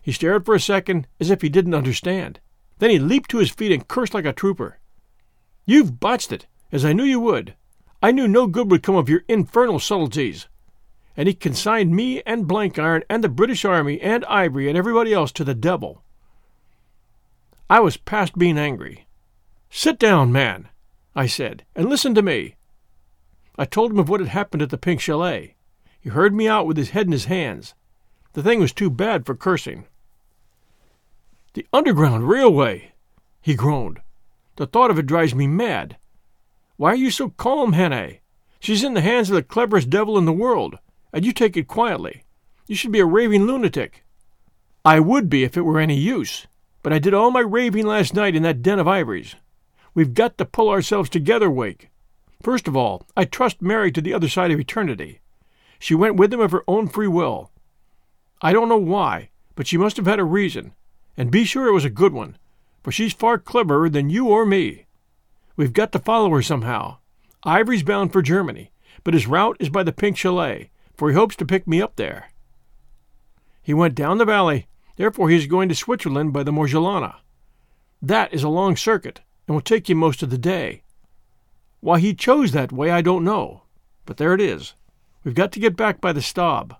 He 0.02 0.12
stared 0.12 0.44
for 0.44 0.54
a 0.54 0.60
second 0.60 1.06
as 1.20 1.30
if 1.30 1.42
he 1.42 1.48
didn't 1.48 1.74
understand. 1.74 2.40
Then 2.78 2.90
he 2.90 2.98
leaped 2.98 3.30
to 3.30 3.38
his 3.38 3.50
feet 3.50 3.72
and 3.72 3.86
cursed 3.86 4.14
like 4.14 4.24
a 4.24 4.32
trooper. 4.32 4.78
You've 5.66 6.00
botched 6.00 6.32
it, 6.32 6.46
as 6.72 6.84
I 6.84 6.92
knew 6.92 7.04
you 7.04 7.20
would. 7.20 7.54
I 8.02 8.12
knew 8.12 8.28
no 8.28 8.46
good 8.46 8.70
would 8.70 8.82
come 8.82 8.94
of 8.94 9.08
your 9.08 9.24
infernal 9.28 9.78
subtleties. 9.78 10.46
And 11.16 11.26
he 11.26 11.34
consigned 11.34 11.94
me 11.94 12.22
and 12.22 12.46
Blenkiron 12.46 13.02
and 13.10 13.24
the 13.24 13.28
British 13.28 13.64
Army 13.64 14.00
and 14.00 14.24
Ivory 14.26 14.68
and 14.68 14.78
everybody 14.78 15.12
else 15.12 15.32
to 15.32 15.44
the 15.44 15.54
devil. 15.54 16.02
I 17.68 17.80
was 17.80 17.96
past 17.96 18.38
being 18.38 18.56
angry. 18.56 19.06
Sit 19.68 19.98
down, 19.98 20.32
man, 20.32 20.68
I 21.14 21.26
said, 21.26 21.64
and 21.74 21.88
listen 21.88 22.14
to 22.14 22.22
me. 22.22 22.54
I 23.58 23.64
told 23.64 23.90
him 23.90 23.98
of 23.98 24.08
what 24.08 24.20
had 24.20 24.30
happened 24.30 24.62
at 24.62 24.70
the 24.70 24.78
Pink 24.78 25.00
Chalet. 25.00 25.56
He 26.08 26.14
heard 26.14 26.32
me 26.34 26.48
out 26.48 26.66
with 26.66 26.78
his 26.78 26.88
head 26.90 27.04
in 27.04 27.12
his 27.12 27.26
hands. 27.26 27.74
The 28.32 28.42
thing 28.42 28.60
was 28.60 28.72
too 28.72 28.88
bad 28.88 29.26
for 29.26 29.34
cursing. 29.34 29.84
The 31.52 31.66
Underground 31.70 32.30
Railway! 32.30 32.92
he 33.42 33.54
groaned. 33.54 34.00
The 34.56 34.66
thought 34.66 34.90
of 34.90 34.98
it 34.98 35.04
drives 35.04 35.34
me 35.34 35.46
mad. 35.46 35.98
Why 36.78 36.92
are 36.92 36.96
you 36.96 37.10
so 37.10 37.28
calm, 37.28 37.74
Hannay? 37.74 38.20
She's 38.58 38.82
in 38.82 38.94
the 38.94 39.02
hands 39.02 39.28
of 39.28 39.36
the 39.36 39.42
cleverest 39.42 39.90
devil 39.90 40.16
in 40.16 40.24
the 40.24 40.32
world, 40.32 40.78
and 41.12 41.26
you 41.26 41.32
take 41.34 41.58
it 41.58 41.68
quietly. 41.68 42.24
You 42.66 42.74
should 42.74 42.90
be 42.90 43.00
a 43.00 43.04
raving 43.04 43.44
lunatic. 43.44 44.02
I 44.86 45.00
would 45.00 45.28
be 45.28 45.44
if 45.44 45.58
it 45.58 45.66
were 45.66 45.78
any 45.78 45.96
use, 45.96 46.46
But 46.82 46.94
I 46.94 46.98
did 46.98 47.12
all 47.12 47.30
my 47.30 47.40
raving 47.40 47.86
last 47.86 48.14
night 48.14 48.34
in 48.34 48.44
that 48.44 48.62
den 48.62 48.78
of 48.78 48.88
Ivory's. 48.88 49.34
We've 49.92 50.14
got 50.14 50.38
to 50.38 50.46
pull 50.46 50.70
ourselves 50.70 51.10
together, 51.10 51.50
Wake. 51.50 51.90
First 52.40 52.66
of 52.66 52.74
all, 52.74 53.06
I 53.14 53.26
trust 53.26 53.60
Mary 53.60 53.92
to 53.92 54.00
the 54.00 54.14
other 54.14 54.30
side 54.30 54.50
of 54.50 54.58
eternity. 54.58 55.20
She 55.78 55.94
went 55.94 56.16
with 56.16 56.32
him 56.32 56.40
of 56.40 56.52
her 56.52 56.64
own 56.66 56.88
free 56.88 57.08
will. 57.08 57.50
I 58.40 58.52
don't 58.52 58.68
know 58.68 58.78
why, 58.78 59.30
but 59.54 59.66
she 59.66 59.76
must 59.76 59.96
have 59.96 60.06
had 60.06 60.18
a 60.18 60.24
reason, 60.24 60.74
and 61.16 61.30
be 61.30 61.44
sure 61.44 61.66
it 61.66 61.72
was 61.72 61.84
a 61.84 61.90
good 61.90 62.12
one, 62.12 62.36
for 62.82 62.92
she's 62.92 63.12
far 63.12 63.38
cleverer 63.38 63.88
than 63.88 64.10
you 64.10 64.28
or 64.28 64.46
me. 64.46 64.86
We've 65.56 65.72
got 65.72 65.92
to 65.92 65.98
follow 65.98 66.30
her 66.30 66.42
somehow. 66.42 66.98
Ivory's 67.42 67.82
bound 67.82 68.12
for 68.12 68.22
Germany, 68.22 68.70
but 69.04 69.14
his 69.14 69.26
route 69.26 69.56
is 69.60 69.70
by 69.70 69.82
the 69.82 69.92
Pink 69.92 70.16
Chalet, 70.16 70.70
for 70.96 71.08
he 71.08 71.14
hopes 71.14 71.36
to 71.36 71.46
pick 71.46 71.66
me 71.66 71.80
up 71.82 71.96
there. 71.96 72.30
He 73.62 73.74
went 73.74 73.94
down 73.94 74.18
the 74.18 74.24
valley, 74.24 74.66
therefore 74.96 75.30
he 75.30 75.36
is 75.36 75.46
going 75.46 75.68
to 75.68 75.74
Switzerland 75.74 76.32
by 76.32 76.42
the 76.42 76.52
Morgellona. 76.52 77.16
That 78.00 78.32
is 78.32 78.42
a 78.42 78.48
long 78.48 78.76
circuit, 78.76 79.20
and 79.46 79.54
will 79.54 79.60
take 79.60 79.90
him 79.90 79.98
most 79.98 80.22
of 80.22 80.30
the 80.30 80.38
day. 80.38 80.82
Why 81.80 81.98
he 81.98 82.14
chose 82.14 82.52
that 82.52 82.72
way, 82.72 82.90
I 82.90 83.02
don't 83.02 83.24
know, 83.24 83.62
but 84.06 84.16
there 84.16 84.34
it 84.34 84.40
is. 84.40 84.74
We've 85.28 85.34
got 85.34 85.52
to 85.52 85.60
get 85.60 85.76
back 85.76 86.00
by 86.00 86.14
the 86.14 86.22
Staub. 86.22 86.74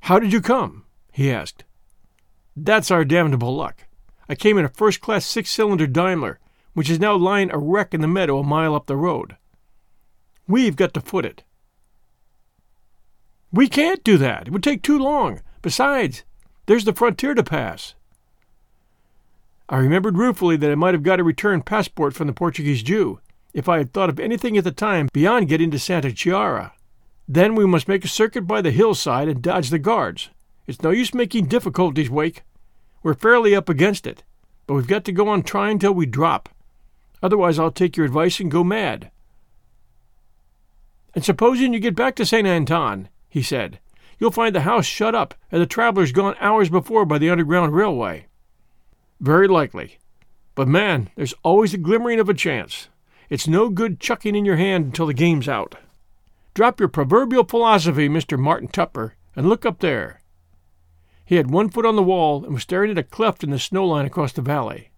How 0.00 0.18
did 0.18 0.32
you 0.32 0.40
come? 0.40 0.86
he 1.12 1.30
asked. 1.30 1.64
That's 2.56 2.90
our 2.90 3.04
damnable 3.04 3.54
luck. 3.54 3.86
I 4.26 4.34
came 4.34 4.56
in 4.56 4.64
a 4.64 4.70
first 4.70 5.02
class 5.02 5.26
six 5.26 5.50
cylinder 5.50 5.86
Daimler, 5.86 6.40
which 6.72 6.88
is 6.88 6.98
now 6.98 7.14
lying 7.14 7.50
a 7.50 7.58
wreck 7.58 7.92
in 7.92 8.00
the 8.00 8.08
meadow 8.08 8.38
a 8.38 8.42
mile 8.42 8.74
up 8.74 8.86
the 8.86 8.96
road. 8.96 9.36
We've 10.48 10.76
got 10.76 10.94
to 10.94 11.02
foot 11.02 11.26
it. 11.26 11.44
We 13.52 13.68
can't 13.68 14.02
do 14.02 14.16
that. 14.16 14.46
It 14.46 14.50
would 14.50 14.62
take 14.62 14.82
too 14.82 14.98
long. 14.98 15.42
Besides, 15.60 16.24
there's 16.64 16.86
the 16.86 16.94
frontier 16.94 17.34
to 17.34 17.44
pass. 17.44 17.96
I 19.68 19.76
remembered 19.76 20.16
ruefully 20.16 20.56
that 20.56 20.72
I 20.72 20.74
might 20.74 20.94
have 20.94 21.02
got 21.02 21.20
a 21.20 21.22
return 21.22 21.60
passport 21.60 22.14
from 22.14 22.28
the 22.28 22.32
Portuguese 22.32 22.82
Jew 22.82 23.20
if 23.52 23.68
I 23.68 23.76
had 23.76 23.92
thought 23.92 24.08
of 24.08 24.18
anything 24.18 24.56
at 24.56 24.64
the 24.64 24.72
time 24.72 25.10
beyond 25.12 25.48
getting 25.48 25.70
to 25.72 25.78
Santa 25.78 26.14
Chiara. 26.14 26.72
Then 27.32 27.54
we 27.54 27.64
must 27.64 27.86
make 27.86 28.04
a 28.04 28.08
circuit 28.08 28.48
by 28.48 28.60
the 28.60 28.72
hillside 28.72 29.28
and 29.28 29.40
dodge 29.40 29.70
the 29.70 29.78
guards. 29.78 30.30
It's 30.66 30.82
no 30.82 30.90
use 30.90 31.14
making 31.14 31.46
difficulties, 31.46 32.10
Wake. 32.10 32.42
We're 33.04 33.14
fairly 33.14 33.54
up 33.54 33.68
against 33.68 34.04
it, 34.04 34.24
but 34.66 34.74
we've 34.74 34.88
got 34.88 35.04
to 35.04 35.12
go 35.12 35.28
on 35.28 35.44
trying 35.44 35.78
till 35.78 35.92
we 35.92 36.06
drop. 36.06 36.48
Otherwise, 37.22 37.56
I'll 37.56 37.70
take 37.70 37.96
your 37.96 38.04
advice 38.04 38.40
and 38.40 38.50
go 38.50 38.64
mad. 38.64 39.12
And 41.14 41.24
supposing 41.24 41.72
you 41.72 41.78
get 41.78 41.94
back 41.94 42.16
to 42.16 42.26
St. 42.26 42.48
Anton, 42.48 43.08
he 43.28 43.42
said, 43.42 43.78
you'll 44.18 44.32
find 44.32 44.52
the 44.52 44.62
house 44.62 44.86
shut 44.86 45.14
up 45.14 45.36
and 45.52 45.62
the 45.62 45.66
travelers 45.66 46.10
gone 46.10 46.34
hours 46.40 46.68
before 46.68 47.04
by 47.04 47.18
the 47.18 47.30
Underground 47.30 47.76
Railway. 47.76 48.26
Very 49.20 49.46
likely. 49.46 49.98
But 50.56 50.66
man, 50.66 51.10
there's 51.14 51.34
always 51.44 51.74
a 51.74 51.78
glimmering 51.78 52.18
of 52.18 52.28
a 52.28 52.34
chance. 52.34 52.88
It's 53.28 53.46
no 53.46 53.68
good 53.68 54.00
chucking 54.00 54.34
in 54.34 54.44
your 54.44 54.56
hand 54.56 54.86
until 54.86 55.06
the 55.06 55.14
game's 55.14 55.48
out. 55.48 55.76
Drop 56.54 56.80
your 56.80 56.88
proverbial 56.88 57.44
philosophy, 57.44 58.08
Mr. 58.08 58.38
Martin 58.38 58.68
Tupper, 58.68 59.14
and 59.36 59.48
look 59.48 59.64
up 59.64 59.78
there. 59.78 60.20
He 61.24 61.36
had 61.36 61.50
one 61.50 61.70
foot 61.70 61.86
on 61.86 61.94
the 61.94 62.02
wall 62.02 62.44
and 62.44 62.54
was 62.54 62.64
staring 62.64 62.90
at 62.90 62.98
a 62.98 63.04
cleft 63.04 63.44
in 63.44 63.50
the 63.50 63.58
snow 63.58 63.86
line 63.86 64.04
across 64.04 64.32
the 64.32 64.42
valley. 64.42 64.90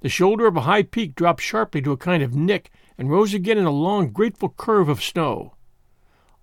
The 0.00 0.08
shoulder 0.08 0.46
of 0.46 0.56
a 0.56 0.62
high 0.62 0.82
peak 0.82 1.14
dropped 1.14 1.42
sharply 1.42 1.80
to 1.82 1.92
a 1.92 1.96
kind 1.96 2.22
of 2.22 2.34
nick 2.34 2.70
and 2.98 3.08
rose 3.08 3.34
again 3.34 3.56
in 3.56 3.66
a 3.66 3.70
long, 3.70 4.10
graceful 4.10 4.48
curve 4.48 4.88
of 4.88 5.02
snow. 5.02 5.54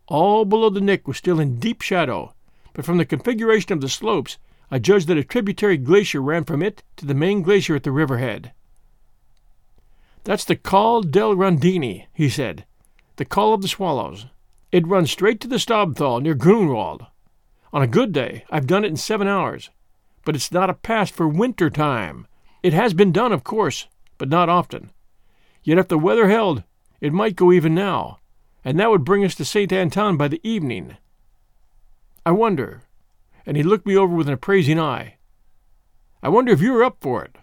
All 0.07 0.45
below 0.45 0.69
the 0.69 0.79
nick 0.79 1.07
was 1.07 1.17
still 1.17 1.39
in 1.39 1.59
deep 1.59 1.81
shadow, 1.81 2.33
but 2.73 2.85
from 2.85 2.97
the 2.97 3.05
configuration 3.05 3.73
of 3.73 3.81
the 3.81 3.89
slopes, 3.89 4.37
I 4.71 4.79
judged 4.79 5.07
that 5.07 5.17
a 5.17 5.23
tributary 5.23 5.77
glacier 5.77 6.21
ran 6.21 6.45
from 6.45 6.61
it 6.61 6.83
to 6.95 7.05
the 7.05 7.13
main 7.13 7.41
glacier 7.41 7.75
at 7.75 7.83
the 7.83 7.91
river 7.91 8.19
head. 8.19 8.53
That's 10.23 10.45
the 10.45 10.55
Col 10.55 11.01
del 11.01 11.35
Rondini, 11.35 12.05
he 12.13 12.29
said, 12.29 12.65
the 13.17 13.25
col 13.25 13.53
of 13.53 13.61
the 13.61 13.67
Swallows. 13.67 14.27
It 14.71 14.85
runs 14.85 15.11
straight 15.11 15.39
to 15.41 15.47
the 15.47 15.59
Staubthal 15.59 16.19
near 16.19 16.33
Grunwald. 16.33 17.05
On 17.71 17.81
a 17.81 17.87
good 17.87 18.11
day, 18.11 18.43
I've 18.49 18.67
done 18.67 18.83
it 18.83 18.89
in 18.89 18.97
seven 18.97 19.27
hours. 19.27 19.69
But 20.25 20.35
it's 20.35 20.51
not 20.51 20.69
a 20.69 20.73
pass 20.73 21.09
for 21.09 21.27
winter 21.27 21.69
time. 21.69 22.27
It 22.61 22.73
has 22.73 22.93
been 22.93 23.13
done, 23.13 23.31
of 23.31 23.45
course, 23.45 23.87
but 24.17 24.27
not 24.27 24.49
often. 24.49 24.91
Yet 25.63 25.77
if 25.77 25.87
the 25.87 25.97
weather 25.97 26.27
held, 26.27 26.63
it 26.99 27.13
might 27.13 27.35
go 27.35 27.51
even 27.51 27.75
now, 27.75 28.19
and 28.65 28.79
that 28.79 28.89
would 28.89 29.05
bring 29.05 29.23
us 29.23 29.35
to 29.35 29.45
St. 29.45 29.71
Anton 29.71 30.17
by 30.17 30.27
the 30.27 30.41
evening. 30.43 30.97
I 32.25 32.31
wonder, 32.31 32.81
and 33.45 33.55
he 33.55 33.63
looked 33.63 33.85
me 33.85 33.95
over 33.95 34.13
with 34.13 34.27
an 34.27 34.33
appraising 34.33 34.79
eye. 34.79 35.15
I 36.21 36.29
wonder 36.29 36.51
if 36.51 36.61
you're 36.61 36.83
up 36.83 36.97
for 36.99 37.23
it. 37.23 37.37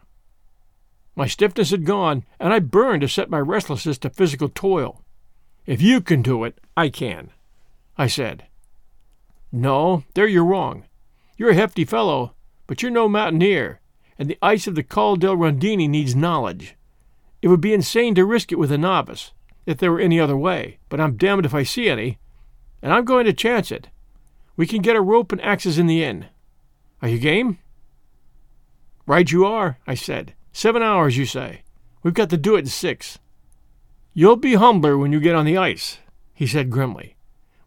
My 1.17 1.27
stiffness 1.27 1.71
had 1.71 1.87
gone, 1.87 2.25
and 2.41 2.53
I 2.53 2.59
burned 2.59 3.03
to 3.03 3.09
set 3.09 3.31
my 3.31 3.39
restlessness 3.39 3.99
to 3.99 4.11
physical 4.11 4.49
toil. 4.49 5.04
If 5.67 5.81
you 5.81 6.01
can 6.01 6.21
do 6.21 6.45
it, 6.45 6.59
I 6.77 6.89
can, 6.89 7.31
I 7.97 8.07
said. 8.07 8.45
No, 9.51 10.05
there 10.15 10.27
you're 10.27 10.45
wrong. 10.45 10.85
You're 11.37 11.51
a 11.51 11.55
hefty 11.55 11.85
fellow, 11.85 12.35
but 12.67 12.83
you're 12.83 12.91
no 12.91 13.09
mountaineer, 13.09 13.81
and 14.19 14.29
the 14.29 14.39
ice 14.43 14.67
of 14.67 14.75
the 14.75 14.83
Col 14.83 15.17
del 15.17 15.37
Rondini 15.37 15.89
needs 15.89 16.15
knowledge. 16.15 16.77
It 17.41 17.49
would 17.49 17.61
be 17.61 17.73
insane 17.73 18.15
to 18.17 18.25
risk 18.25 18.53
it 18.53 18.59
with 18.59 18.73
a 18.73 18.79
novice, 18.79 19.33
if 19.65 19.79
there 19.79 19.91
were 19.91 20.01
any 20.01 20.21
other 20.21 20.37
way, 20.37 20.79
but 20.89 21.01
I'm 21.01 21.17
damned 21.17 21.47
if 21.47 21.55
I 21.55 21.63
see 21.63 21.89
any, 21.89 22.19
and 22.83 22.93
I'm 22.93 23.05
going 23.05 23.25
to 23.27 23.33
chance 23.33 23.73
it. 23.73 23.89
We 24.57 24.67
can 24.67 24.83
get 24.83 24.97
a 24.97 25.01
rope 25.01 25.33
and 25.33 25.41
axes 25.41 25.79
in 25.79 25.87
the 25.87 26.05
inn. 26.05 26.27
Are 27.01 27.09
you 27.09 27.19
game? 27.19 27.59
Right 29.07 29.31
you 29.31 29.45
are, 29.45 29.79
I 29.87 29.95
said. 29.95 30.35
Seven 30.53 30.83
hours, 30.83 31.17
you 31.17 31.27
say. 31.27 31.63
We've 32.03 32.15
got 32.15 32.31
to 32.31 32.37
do 32.37 32.55
it 32.57 32.61
in 32.61 32.67
six. 32.67 33.19
You'll 34.17 34.37
be 34.37 34.55
humbler 34.55 34.97
when 34.97 35.11
you 35.11 35.19
get 35.19 35.35
on 35.35 35.45
the 35.45 35.57
ice, 35.57 35.99
he 36.33 36.47
said 36.47 36.71
grimly. 36.71 37.17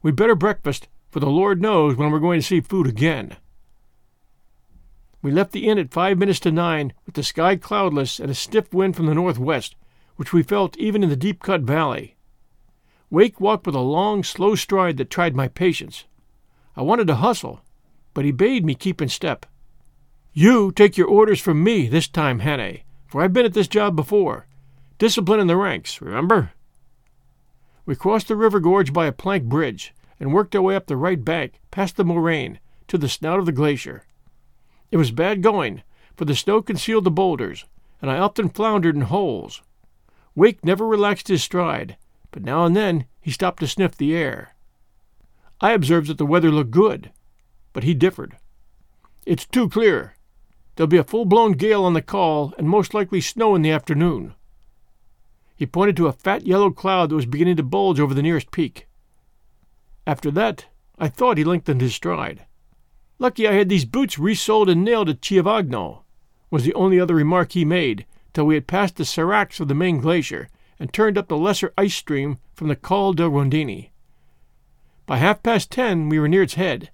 We'd 0.02 0.16
better 0.16 0.34
breakfast, 0.34 0.88
for 1.10 1.20
the 1.20 1.30
Lord 1.30 1.62
knows 1.62 1.98
when 1.98 2.10
we're 2.10 2.20
going 2.20 2.40
to 2.40 2.46
see 2.46 2.62
food 2.62 2.88
again. 2.88 3.36
We 5.22 5.30
left 5.30 5.52
the 5.52 5.68
inn 5.68 5.78
at 5.78 5.92
five 5.92 6.18
minutes 6.18 6.40
to 6.42 6.52
nine, 6.54 6.94
with 7.06 7.16
the 7.16 7.24
sky 7.24 7.58
cloudless 7.58 8.18
and 8.18 8.32
a 8.32 8.34
stiff 8.34 8.74
wind 8.74 8.96
from 8.96 9.08
the 9.08 9.14
northwest, 9.14 9.76
which 10.16 10.32
we 10.32 10.42
felt 10.42 10.78
even 10.78 11.04
in 11.04 11.10
the 11.10 11.18
deep 11.18 11.44
cut 11.44 11.64
valley. 11.64 12.16
Wake 13.10 13.42
walked 13.42 13.66
with 13.66 13.76
a 13.76 13.80
long, 13.80 14.24
slow 14.24 14.56
stride 14.56 14.96
that 14.98 15.10
tried 15.10 15.36
my 15.36 15.50
patience. 15.50 16.06
I 16.78 16.82
wanted 16.82 17.08
to 17.08 17.16
hustle, 17.16 17.60
but 18.14 18.24
he 18.24 18.32
bade 18.32 18.64
me 18.64 18.74
keep 18.74 19.02
in 19.02 19.10
step. 19.10 19.46
You 20.32 20.72
take 20.72 20.96
your 20.96 21.08
orders 21.08 21.42
from 21.42 21.62
me 21.62 21.88
this 21.88 22.08
time, 22.08 22.40
Hannay, 22.40 22.84
for 23.06 23.22
I've 23.22 23.34
been 23.34 23.46
at 23.46 23.54
this 23.54 23.68
job 23.68 23.98
before, 23.98 24.47
Discipline 24.98 25.40
in 25.40 25.48
the 25.48 25.56
ranks, 25.56 26.02
remember? 26.02 26.54
We 27.86 27.96
crossed 27.96 28.28
the 28.28 28.36
river 28.36 28.60
gorge 28.60 28.92
by 28.92 29.06
a 29.06 29.12
plank 29.12 29.44
bridge 29.44 29.94
and 30.20 30.34
worked 30.34 30.56
our 30.56 30.62
way 30.62 30.76
up 30.76 30.88
the 30.88 30.98
right 30.98 31.24
bank, 31.24 31.62
past 31.70 31.98
the 31.98 32.04
moraine, 32.04 32.60
to 32.88 32.98
the 32.98 33.08
snout 33.08 33.38
of 33.38 33.46
the 33.46 33.52
glacier. 33.52 34.04
It 34.90 34.98
was 34.98 35.12
bad 35.12 35.44
going, 35.44 35.84
for 36.16 36.26
the 36.26 36.36
snow 36.36 36.64
concealed 36.64 37.04
the 37.04 37.12
boulders, 37.12 37.66
and 38.02 38.10
I 38.10 38.18
often 38.18 38.50
floundered 38.50 38.96
in 38.96 39.04
holes. 39.04 39.62
Wake 40.34 40.66
never 40.66 40.88
relaxed 40.88 41.28
his 41.28 41.44
stride, 41.44 41.96
but 42.32 42.44
now 42.44 42.66
and 42.66 42.76
then 42.76 43.06
he 43.22 43.30
stopped 43.30 43.60
to 43.60 43.68
sniff 43.68 43.96
the 43.96 44.16
air. 44.16 44.56
I 45.62 45.74
observed 45.74 46.08
that 46.08 46.18
the 46.18 46.26
weather 46.26 46.52
looked 46.52 46.72
good, 46.72 47.12
but 47.72 47.84
he 47.84 47.94
differed. 47.94 48.38
It's 49.26 49.46
too 49.46 49.70
clear. 49.70 50.16
There'll 50.76 50.88
be 50.88 50.98
a 50.98 51.04
full 51.04 51.26
blown 51.26 51.54
gale 51.54 51.84
on 51.84 51.94
the 51.94 52.02
col 52.02 52.54
and 52.58 52.68
most 52.68 52.94
likely 52.94 53.22
snow 53.22 53.56
in 53.56 53.62
the 53.62 53.72
afternoon. 53.72 54.34
He 55.58 55.66
pointed 55.66 55.98
to 55.98 56.08
a 56.08 56.14
fat 56.14 56.46
yellow 56.46 56.70
cloud 56.70 57.10
that 57.10 57.16
was 57.16 57.26
beginning 57.26 57.56
to 57.58 57.64
bulge 57.64 58.00
over 58.00 58.14
the 58.14 58.22
nearest 58.22 58.52
peak. 58.52 58.88
After 60.06 60.30
that, 60.32 60.68
I 61.00 61.10
thought 61.10 61.40
he 61.40 61.44
lengthened 61.44 61.82
his 61.82 61.96
stride. 61.96 62.46
Lucky 63.18 63.48
I 63.48 63.54
had 63.54 63.68
these 63.68 63.84
boots 63.84 64.20
resoled 64.20 64.70
and 64.70 64.86
nailed 64.86 65.10
at 65.10 65.22
Chiavagno, 65.22 66.04
was 66.52 66.64
the 66.64 66.76
only 66.76 67.00
other 67.00 67.16
remark 67.16 67.54
he 67.54 67.66
made 67.66 68.06
till 68.34 68.46
we 68.46 68.54
had 68.54 68.68
passed 68.68 68.98
the 68.98 69.06
seracs 69.06 69.60
of 69.60 69.68
the 69.68 69.74
main 69.74 70.00
glacier 70.00 70.48
and 70.80 70.94
turned 70.94 71.18
up 71.18 71.28
the 71.28 71.36
lesser 71.36 71.74
ice 71.76 71.96
stream 71.96 72.38
from 72.54 72.68
the 72.68 72.76
Col 72.76 73.14
del 73.14 73.32
Rondini. 73.32 73.90
By 75.08 75.18
half 75.18 75.42
past 75.42 75.72
ten 75.72 76.08
we 76.08 76.20
were 76.20 76.28
near 76.28 76.44
its 76.44 76.54
head, 76.54 76.92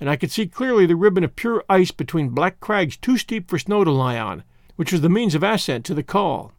and 0.00 0.08
I 0.08 0.16
could 0.16 0.30
see 0.30 0.46
clearly 0.46 0.86
the 0.86 0.96
ribbon 0.96 1.22
of 1.22 1.36
pure 1.36 1.62
ice 1.68 1.90
between 1.90 2.30
black 2.30 2.60
crags 2.60 2.96
too 2.96 3.18
steep 3.18 3.50
for 3.50 3.58
snow 3.58 3.84
to 3.84 3.90
lie 3.90 4.18
on, 4.18 4.42
which 4.76 4.90
was 4.90 5.02
the 5.02 5.10
means 5.10 5.34
of 5.34 5.42
ascent 5.42 5.84
to 5.84 5.94
the 5.94 6.02
col. 6.02 6.52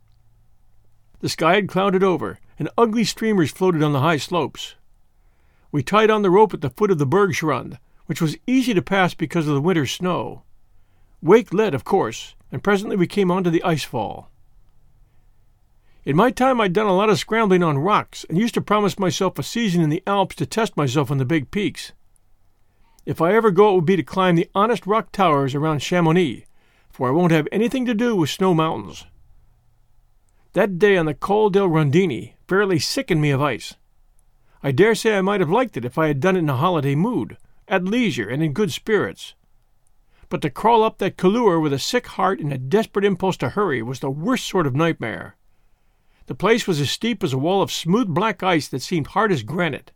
The 1.20 1.30
sky 1.30 1.56
had 1.56 1.68
clouded 1.68 2.04
over, 2.04 2.40
and 2.60 2.70
ugly 2.78 3.04
streamers 3.04 3.52
floated 3.52 3.82
on 3.82 3.94
the 3.94 4.02
high 4.02 4.18
slopes. 4.18 4.76
We 5.72 5.84
tied 5.84 6.10
on 6.10 6.22
the 6.22 6.30
rope 6.30 6.54
at 6.54 6.62
the 6.62 6.70
foot 6.70 6.92
of 6.92 7.00
the 7.00 7.08
bergschrund, 7.08 7.80
which 8.06 8.22
was 8.22 8.38
easy 8.46 8.74
to 8.74 8.82
pass 8.82 9.14
because 9.14 9.48
of 9.48 9.54
the 9.54 9.62
winter's 9.62 9.92
snow. 9.92 10.44
Wake 11.22 11.54
led, 11.54 11.74
of 11.74 11.84
course, 11.84 12.36
and 12.52 12.64
presently 12.64 12.96
we 12.96 13.08
came 13.08 13.32
onto 13.32 13.50
the 13.50 13.64
ice 13.64 13.84
fall. 13.84 14.30
In 16.06 16.16
my 16.16 16.32
time, 16.32 16.62
I'd 16.62 16.72
done 16.72 16.86
a 16.86 16.96
lot 16.96 17.10
of 17.10 17.20
scrambling 17.20 17.64
on 17.64 17.80
rocks 17.80 18.26
and 18.30 18.38
used 18.38 18.54
to 18.54 18.62
promise 18.62 18.98
myself 18.98 19.38
a 19.38 19.44
season 19.44 19.82
in 19.82 19.90
the 19.90 20.04
Alps 20.08 20.36
to 20.38 20.46
test 20.46 20.78
myself 20.78 21.12
on 21.12 21.18
the 21.18 21.26
big 21.26 21.52
peaks. 21.52 21.92
If 23.06 23.22
I 23.22 23.34
ever 23.34 23.52
go, 23.52 23.72
it 23.72 23.76
would 23.76 23.86
be 23.86 23.98
to 23.98 24.04
climb 24.04 24.36
the 24.36 24.50
honest 24.56 24.88
rock 24.88 25.12
towers 25.12 25.54
around 25.54 25.80
Chamonix, 25.80 26.46
for 26.90 27.10
I 27.10 27.12
won't 27.12 27.34
have 27.34 27.48
anything 27.52 27.86
to 27.88 27.94
do 27.94 28.16
with 28.16 28.30
snow 28.30 28.54
mountains. 28.54 29.06
That 30.58 30.80
day 30.80 30.98
on 30.98 31.06
the 31.06 31.14
Col 31.14 31.52
del 31.52 31.70
Rondini 31.70 32.34
fairly 32.48 32.80
sickened 32.80 33.22
me 33.22 33.30
of 33.30 33.40
ice. 33.40 33.76
I 34.64 34.72
dare 34.72 34.96
say 34.96 35.16
I 35.16 35.22
might 35.22 35.40
have 35.40 35.52
liked 35.52 35.78
it 35.78 35.86
if 35.86 36.00
I 36.00 36.08
had 36.08 36.20
done 36.20 36.36
it 36.36 36.40
in 36.40 36.50
a 36.50 36.56
holiday 36.56 36.96
mood, 36.96 37.38
at 37.68 37.84
leisure 37.84 38.28
and 38.28 38.42
in 38.42 38.54
good 38.54 38.72
spirits. 38.72 39.36
But 40.30 40.42
to 40.42 40.50
crawl 40.50 40.82
up 40.82 40.98
that 40.98 41.16
couloir 41.16 41.60
with 41.60 41.74
a 41.74 41.78
sick 41.78 42.08
heart 42.08 42.40
and 42.40 42.52
a 42.52 42.58
desperate 42.58 43.06
impulse 43.06 43.38
to 43.38 43.50
hurry 43.50 43.84
was 43.84 44.00
the 44.00 44.10
worst 44.10 44.48
sort 44.48 44.66
of 44.66 44.74
nightmare. 44.74 45.36
The 46.26 46.34
place 46.34 46.66
was 46.66 46.82
as 46.82 46.90
steep 46.90 47.24
as 47.24 47.34
a 47.34 47.38
wall 47.38 47.62
of 47.62 47.72
smooth 47.72 48.08
black 48.08 48.42
ice 48.42 48.68
that 48.70 48.82
seemed 48.82 49.06
hard 49.14 49.32
as 49.32 49.44
granite. 49.44 49.92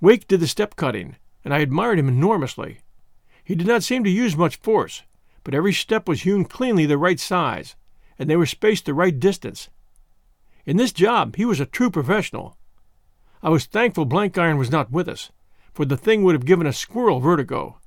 Wake 0.00 0.28
did 0.28 0.38
the 0.38 0.46
step 0.46 0.76
cutting, 0.76 1.16
and 1.44 1.52
I 1.52 1.58
admired 1.58 1.98
him 1.98 2.06
enormously. 2.06 2.78
He 3.42 3.56
did 3.56 3.66
not 3.66 3.82
seem 3.82 4.04
to 4.04 4.08
use 4.08 4.36
much 4.36 4.54
force, 4.54 5.02
but 5.42 5.52
every 5.52 5.72
step 5.72 6.06
was 6.06 6.22
hewn 6.22 6.44
cleanly 6.44 6.86
the 6.86 6.96
right 6.96 7.18
size, 7.18 7.74
and 8.22 8.30
they 8.30 8.36
were 8.36 8.46
spaced 8.46 8.86
the 8.86 8.94
right 8.94 9.18
distance. 9.18 9.68
In 10.64 10.76
this 10.76 10.92
job 10.92 11.36
he 11.36 11.44
was 11.44 11.60
a 11.60 11.66
true 11.66 11.90
professional. 11.90 12.56
I 13.42 13.48
was 13.48 13.66
thankful 13.66 14.06
Blenkiron 14.06 14.56
was 14.56 14.70
not 14.70 14.92
with 14.92 15.08
us, 15.08 15.30
for 15.74 15.84
the 15.84 15.96
thing 15.96 16.22
would 16.22 16.36
have 16.36 16.46
given 16.46 16.66
a 16.66 16.72
squirrel 16.72 17.18
vertigo. 17.18 17.80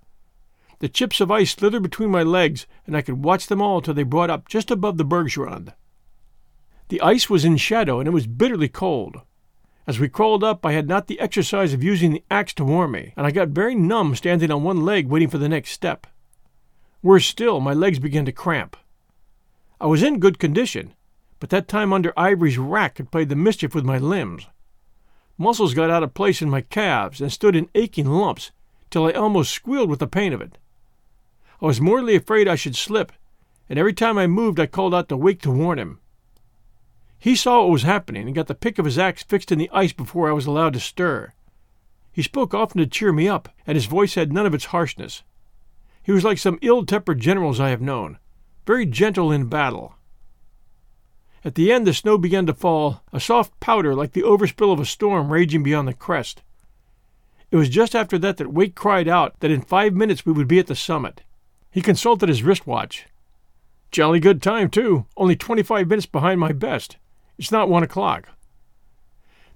The 0.79 0.89
chips 0.89 1.21
of 1.21 1.31
ice 1.31 1.51
slithered 1.51 1.83
between 1.83 2.11
my 2.11 2.21
legs, 2.21 2.67
and 2.85 2.97
I 2.97 3.01
could 3.01 3.23
watch 3.23 3.47
them 3.47 3.61
all 3.61 3.79
till 3.79 3.93
they 3.93 4.03
brought 4.03 4.29
up 4.29 4.49
just 4.49 4.69
above 4.69 4.97
the 4.97 5.05
bergschrund. 5.05 5.73
The 6.89 6.99
ice 6.99 7.29
was 7.29 7.45
in 7.45 7.55
shadow, 7.55 7.99
and 7.99 8.07
it 8.07 8.11
was 8.11 8.27
bitterly 8.27 8.67
cold. 8.67 9.21
As 9.87 9.99
we 9.99 10.09
crawled 10.09 10.43
up, 10.43 10.65
I 10.65 10.73
had 10.73 10.89
not 10.89 11.07
the 11.07 11.19
exercise 11.21 11.71
of 11.71 11.81
using 11.81 12.11
the 12.11 12.23
axe 12.29 12.53
to 12.55 12.65
warm 12.65 12.91
me, 12.91 13.13
and 13.15 13.25
I 13.25 13.31
got 13.31 13.49
very 13.49 13.73
numb 13.73 14.15
standing 14.15 14.51
on 14.51 14.63
one 14.63 14.83
leg 14.83 15.07
waiting 15.07 15.29
for 15.29 15.37
the 15.37 15.47
next 15.47 15.71
step. 15.71 16.05
Worse 17.01 17.25
still, 17.25 17.61
my 17.61 17.73
legs 17.73 17.99
began 17.99 18.25
to 18.25 18.33
cramp. 18.33 18.75
I 19.79 19.87
was 19.87 20.01
in 20.01 20.19
good 20.19 20.39
condition, 20.39 20.93
but 21.39 21.49
that 21.49 21.67
time 21.67 21.91
under 21.91 22.17
Ivory's 22.17 22.57
rack 22.57 22.97
had 22.97 23.11
played 23.11 23.29
the 23.29 23.35
mischief 23.35 23.75
with 23.75 23.83
my 23.83 23.97
limbs. 23.97 24.47
Muscles 25.37 25.73
got 25.73 25.89
out 25.89 26.03
of 26.03 26.13
place 26.13 26.41
in 26.41 26.49
my 26.49 26.61
calves 26.61 27.19
and 27.19 27.31
stood 27.31 27.55
in 27.55 27.69
aching 27.75 28.05
lumps 28.05 28.51
till 28.89 29.05
I 29.05 29.11
almost 29.11 29.51
squealed 29.51 29.89
with 29.89 29.99
the 29.99 30.07
pain 30.07 30.31
of 30.31 30.41
it. 30.41 30.57
I 31.61 31.65
was 31.65 31.81
mortally 31.81 32.15
afraid 32.15 32.47
I 32.47 32.55
should 32.55 32.75
slip, 32.75 33.11
and 33.69 33.77
every 33.77 33.93
time 33.93 34.17
I 34.17 34.27
moved 34.27 34.59
I 34.59 34.65
called 34.65 34.95
out 34.95 35.09
to 35.09 35.17
Wake 35.17 35.41
to 35.41 35.51
warn 35.51 35.77
him. 35.77 35.99
He 37.17 37.35
saw 37.35 37.61
what 37.61 37.71
was 37.71 37.83
happening 37.83 38.27
and 38.27 38.35
got 38.35 38.47
the 38.47 38.55
pick 38.55 38.79
of 38.79 38.85
his 38.85 38.97
axe 38.97 39.23
fixed 39.23 39.51
in 39.51 39.57
the 39.57 39.69
ice 39.73 39.91
before 39.91 40.29
I 40.29 40.33
was 40.33 40.45
allowed 40.45 40.73
to 40.73 40.79
stir. 40.79 41.33
He 42.11 42.21
spoke 42.21 42.53
often 42.53 42.79
to 42.79 42.87
cheer 42.87 43.11
me 43.11 43.27
up, 43.27 43.49
and 43.67 43.75
his 43.75 43.87
voice 43.87 44.15
had 44.15 44.31
none 44.31 44.45
of 44.45 44.53
its 44.53 44.65
harshness. 44.65 45.23
He 46.01 46.13
was 46.13 46.23
like 46.23 46.37
some 46.37 46.59
ill 46.61 46.85
tempered 46.85 47.19
generals 47.19 47.59
I 47.59 47.71
have 47.71 47.81
known, 47.81 48.19
very 48.65 48.85
gentle 48.85 49.31
in 49.31 49.47
battle. 49.47 49.95
At 51.43 51.55
the 51.55 51.71
end, 51.71 51.85
the 51.85 51.93
snow 51.93 52.17
began 52.17 52.47
to 52.47 52.53
fall, 52.53 53.03
a 53.13 53.19
soft 53.19 53.59
powder 53.59 53.93
like 53.93 54.13
the 54.13 54.23
overspill 54.23 54.73
of 54.73 54.79
a 54.79 54.85
storm 54.85 55.31
raging 55.31 55.61
beyond 55.61 55.87
the 55.87 55.93
crest. 55.93 56.41
It 57.51 57.57
was 57.57 57.69
just 57.69 57.95
after 57.95 58.17
that 58.17 58.37
that 58.37 58.51
Wake 58.51 58.73
cried 58.73 59.07
out 59.07 59.39
that 59.39 59.51
in 59.51 59.61
five 59.61 59.93
minutes 59.93 60.25
we 60.25 60.33
would 60.33 60.47
be 60.47 60.57
at 60.57 60.67
the 60.67 60.75
summit. 60.75 61.21
He 61.69 61.81
consulted 61.81 62.29
his 62.29 62.41
wristwatch. 62.41 63.05
Jolly 63.91 64.19
good 64.19 64.41
time, 64.41 64.69
too, 64.69 65.05
only 65.15 65.35
twenty 65.35 65.61
five 65.61 65.87
minutes 65.87 66.07
behind 66.07 66.39
my 66.39 66.51
best. 66.51 66.97
It's 67.37 67.51
not 67.51 67.69
one 67.69 67.83
o'clock. 67.83 68.29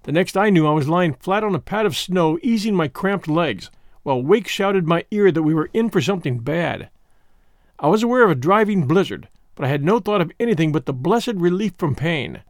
The 0.04 0.12
next 0.12 0.38
I 0.38 0.50
knew, 0.50 0.68
I 0.68 0.72
was 0.72 0.88
lying 0.88 1.14
flat 1.14 1.44
on 1.44 1.56
a 1.56 1.60
pad 1.60 1.86
of 1.86 1.98
snow, 1.98 2.38
easing 2.44 2.76
my 2.76 2.88
cramped 2.88 3.28
legs, 3.28 3.72
while 4.04 4.22
Wake 4.22 4.48
shouted 4.48 4.88
my 4.88 5.06
ear 5.12 5.32
that 5.32 5.44
we 5.44 5.54
were 5.54 5.70
in 5.74 5.90
for 5.90 6.02
something 6.02 6.40
bad. 6.40 6.90
I 7.82 7.88
was 7.88 8.04
aware 8.04 8.24
of 8.26 8.32
a 8.32 8.36
driving 8.36 8.88
blizzard, 8.88 9.30
but 9.56 9.66
I 9.66 9.70
had 9.70 9.86
no 9.86 10.00
thought 10.00 10.20
of 10.20 10.34
anything 10.38 10.74
but 10.74 10.86
the 10.86 10.94
blessed 10.94 11.36
relief 11.36 11.74
from 11.78 11.96
pain. 11.96 12.42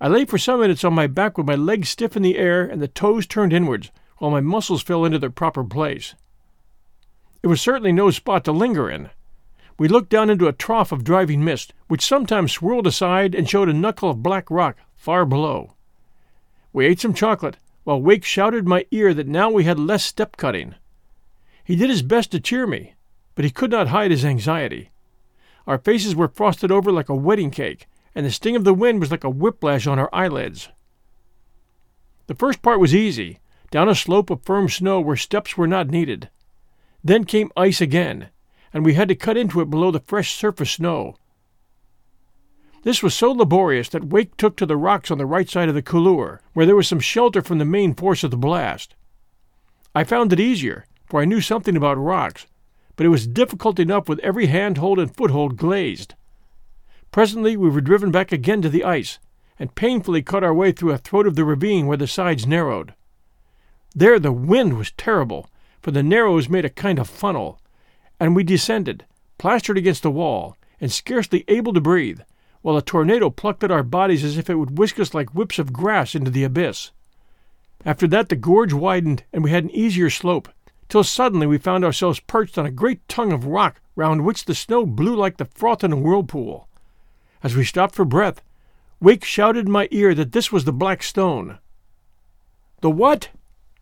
I 0.00 0.08
lay 0.08 0.24
for 0.24 0.38
some 0.38 0.60
minutes 0.60 0.82
on 0.82 0.92
my 0.92 1.06
back 1.06 1.38
with 1.38 1.46
my 1.46 1.54
legs 1.54 1.88
stiff 1.88 2.16
in 2.16 2.22
the 2.22 2.36
air 2.36 2.64
and 2.64 2.82
the 2.82 2.88
toes 2.88 3.28
turned 3.28 3.52
inwards, 3.52 3.92
while 4.18 4.30
my 4.32 4.40
muscles 4.40 4.82
fell 4.82 5.04
into 5.04 5.20
their 5.20 5.30
proper 5.30 5.62
place. 5.62 6.16
It 7.44 7.46
was 7.46 7.60
certainly 7.60 7.92
no 7.92 8.10
spot 8.10 8.44
to 8.44 8.52
linger 8.52 8.90
in. 8.90 9.10
We 9.78 9.86
looked 9.86 10.10
down 10.10 10.28
into 10.28 10.48
a 10.48 10.52
trough 10.52 10.90
of 10.90 11.04
driving 11.04 11.44
mist, 11.44 11.72
which 11.86 12.04
sometimes 12.04 12.50
swirled 12.50 12.88
aside 12.88 13.36
and 13.36 13.48
showed 13.48 13.68
a 13.68 13.72
knuckle 13.72 14.10
of 14.10 14.22
black 14.22 14.50
rock 14.50 14.76
far 14.96 15.24
below. 15.24 15.74
We 16.72 16.86
ate 16.86 17.00
some 17.00 17.14
chocolate, 17.14 17.56
while 17.84 18.02
Wake 18.02 18.24
shouted 18.24 18.64
in 18.64 18.68
my 18.68 18.84
ear 18.90 19.14
that 19.14 19.28
now 19.28 19.48
we 19.48 19.64
had 19.64 19.78
less 19.78 20.04
step 20.04 20.36
cutting. 20.36 20.74
He 21.64 21.76
did 21.76 21.88
his 21.88 22.02
best 22.02 22.32
to 22.32 22.40
cheer 22.40 22.66
me, 22.66 22.94
but 23.34 23.44
he 23.44 23.50
could 23.50 23.70
not 23.70 23.88
hide 23.88 24.10
his 24.10 24.24
anxiety. 24.24 24.90
Our 25.66 25.78
faces 25.78 26.14
were 26.14 26.28
frosted 26.28 26.70
over 26.70 26.90
like 26.90 27.08
a 27.08 27.14
wedding 27.14 27.50
cake, 27.50 27.86
and 28.14 28.26
the 28.26 28.30
sting 28.30 28.56
of 28.56 28.64
the 28.64 28.74
wind 28.74 29.00
was 29.00 29.10
like 29.10 29.24
a 29.24 29.30
whiplash 29.30 29.86
on 29.86 29.98
our 29.98 30.10
eyelids. 30.12 30.68
The 32.26 32.34
first 32.34 32.62
part 32.62 32.80
was 32.80 32.94
easy, 32.94 33.40
down 33.70 33.88
a 33.88 33.94
slope 33.94 34.30
of 34.30 34.42
firm 34.42 34.68
snow 34.68 35.00
where 35.00 35.16
steps 35.16 35.56
were 35.56 35.66
not 35.66 35.88
needed. 35.88 36.28
Then 37.02 37.24
came 37.24 37.50
ice 37.56 37.80
again, 37.80 38.30
and 38.72 38.84
we 38.84 38.94
had 38.94 39.08
to 39.08 39.14
cut 39.14 39.36
into 39.36 39.60
it 39.60 39.70
below 39.70 39.90
the 39.90 40.00
fresh 40.00 40.32
surface 40.32 40.72
snow. 40.72 41.16
This 42.82 43.02
was 43.02 43.14
so 43.14 43.30
laborious 43.32 43.88
that 43.90 44.08
Wake 44.08 44.36
took 44.36 44.56
to 44.56 44.66
the 44.66 44.76
rocks 44.76 45.10
on 45.10 45.18
the 45.18 45.26
right 45.26 45.48
side 45.48 45.68
of 45.68 45.74
the 45.74 45.82
couloir, 45.82 46.40
where 46.54 46.66
there 46.66 46.76
was 46.76 46.88
some 46.88 47.00
shelter 47.00 47.42
from 47.42 47.58
the 47.58 47.64
main 47.64 47.94
force 47.94 48.24
of 48.24 48.30
the 48.30 48.36
blast. 48.36 48.94
I 49.94 50.04
found 50.04 50.32
it 50.32 50.40
easier, 50.40 50.86
for 51.06 51.20
I 51.20 51.26
knew 51.26 51.40
something 51.40 51.76
about 51.76 51.98
rocks, 51.98 52.46
but 53.00 53.06
it 53.06 53.08
was 53.08 53.26
difficult 53.26 53.78
enough 53.78 54.10
with 54.10 54.18
every 54.18 54.48
handhold 54.48 54.98
and 54.98 55.16
foothold 55.16 55.56
glazed. 55.56 56.14
Presently 57.10 57.56
we 57.56 57.70
were 57.70 57.80
driven 57.80 58.10
back 58.10 58.30
again 58.30 58.60
to 58.60 58.68
the 58.68 58.84
ice, 58.84 59.18
and 59.58 59.74
painfully 59.74 60.20
cut 60.20 60.44
our 60.44 60.52
way 60.52 60.70
through 60.70 60.92
a 60.92 60.98
throat 60.98 61.26
of 61.26 61.34
the 61.34 61.46
ravine 61.46 61.86
where 61.86 61.96
the 61.96 62.06
sides 62.06 62.46
narrowed. 62.46 62.92
There 63.94 64.18
the 64.18 64.32
wind 64.32 64.76
was 64.76 64.90
terrible, 64.98 65.48
for 65.80 65.92
the 65.92 66.02
narrows 66.02 66.50
made 66.50 66.66
a 66.66 66.68
kind 66.68 66.98
of 66.98 67.08
funnel, 67.08 67.58
and 68.20 68.36
we 68.36 68.44
descended, 68.44 69.06
plastered 69.38 69.78
against 69.78 70.02
the 70.02 70.10
wall, 70.10 70.58
and 70.78 70.92
scarcely 70.92 71.46
able 71.48 71.72
to 71.72 71.80
breathe, 71.80 72.20
while 72.60 72.76
a 72.76 72.82
tornado 72.82 73.30
plucked 73.30 73.64
at 73.64 73.70
our 73.70 73.82
bodies 73.82 74.22
as 74.22 74.36
if 74.36 74.50
it 74.50 74.56
would 74.56 74.76
whisk 74.76 75.00
us 75.00 75.14
like 75.14 75.34
whips 75.34 75.58
of 75.58 75.72
grass 75.72 76.14
into 76.14 76.30
the 76.30 76.44
abyss. 76.44 76.90
After 77.82 78.06
that 78.08 78.28
the 78.28 78.36
gorge 78.36 78.74
widened, 78.74 79.24
and 79.32 79.42
we 79.42 79.52
had 79.52 79.64
an 79.64 79.70
easier 79.70 80.10
slope, 80.10 80.50
till 80.90 81.04
suddenly 81.04 81.46
we 81.46 81.56
found 81.56 81.84
ourselves 81.84 82.20
perched 82.20 82.58
on 82.58 82.66
a 82.66 82.70
great 82.70 83.08
tongue 83.08 83.32
of 83.32 83.46
rock 83.46 83.80
round 83.96 84.24
which 84.24 84.44
the 84.44 84.54
snow 84.54 84.84
blew 84.84 85.16
like 85.16 85.38
the 85.38 85.46
froth 85.46 85.82
in 85.82 85.92
a 85.92 85.96
whirlpool. 85.96 86.68
As 87.42 87.56
we 87.56 87.64
stopped 87.64 87.94
for 87.94 88.04
breath, 88.04 88.42
Wake 89.00 89.24
shouted 89.24 89.66
in 89.66 89.72
my 89.72 89.88
ear 89.90 90.14
that 90.14 90.32
this 90.32 90.52
was 90.52 90.64
the 90.64 90.72
Black 90.72 91.02
Stone. 91.02 91.58
The 92.82 92.90
what? 92.90 93.30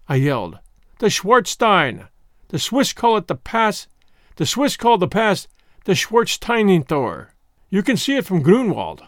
I 0.08 0.16
yelled. 0.16 0.60
The 1.00 1.06
Schwarzstein. 1.06 2.08
The 2.48 2.58
Swiss 2.60 2.92
call 2.92 3.16
it 3.16 3.26
the 3.26 3.34
Pass. 3.34 3.88
The 4.36 4.46
Swiss 4.46 4.76
call 4.76 4.98
the 4.98 5.08
pass 5.08 5.48
the 5.84 5.94
Schwarzsteinentor. 5.94 7.28
You 7.70 7.82
can 7.82 7.96
see 7.96 8.16
it 8.16 8.26
from 8.26 8.42
Grunwald. 8.42 9.02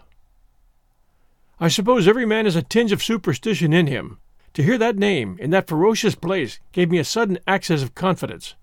I 1.61 1.69
suppose 1.69 2.09
every 2.09 2.25
man 2.25 2.47
has 2.47 2.57
a 2.57 2.63
tinge 2.63 2.91
of 2.91 3.03
superstition 3.03 3.73
in 3.73 3.87
him. 3.87 4.19
To 4.55 4.63
hear 4.63 4.79
that 4.79 4.97
name 4.97 5.37
in 5.41 5.51
that 5.51 5.69
ferocious 5.69 6.15
place 6.15 6.59
gave 6.73 6.91
me 6.91 6.99
a 6.99 7.05
sudden 7.05 7.39
access 7.47 7.83
of 7.83 7.95
confidence. 7.95 8.55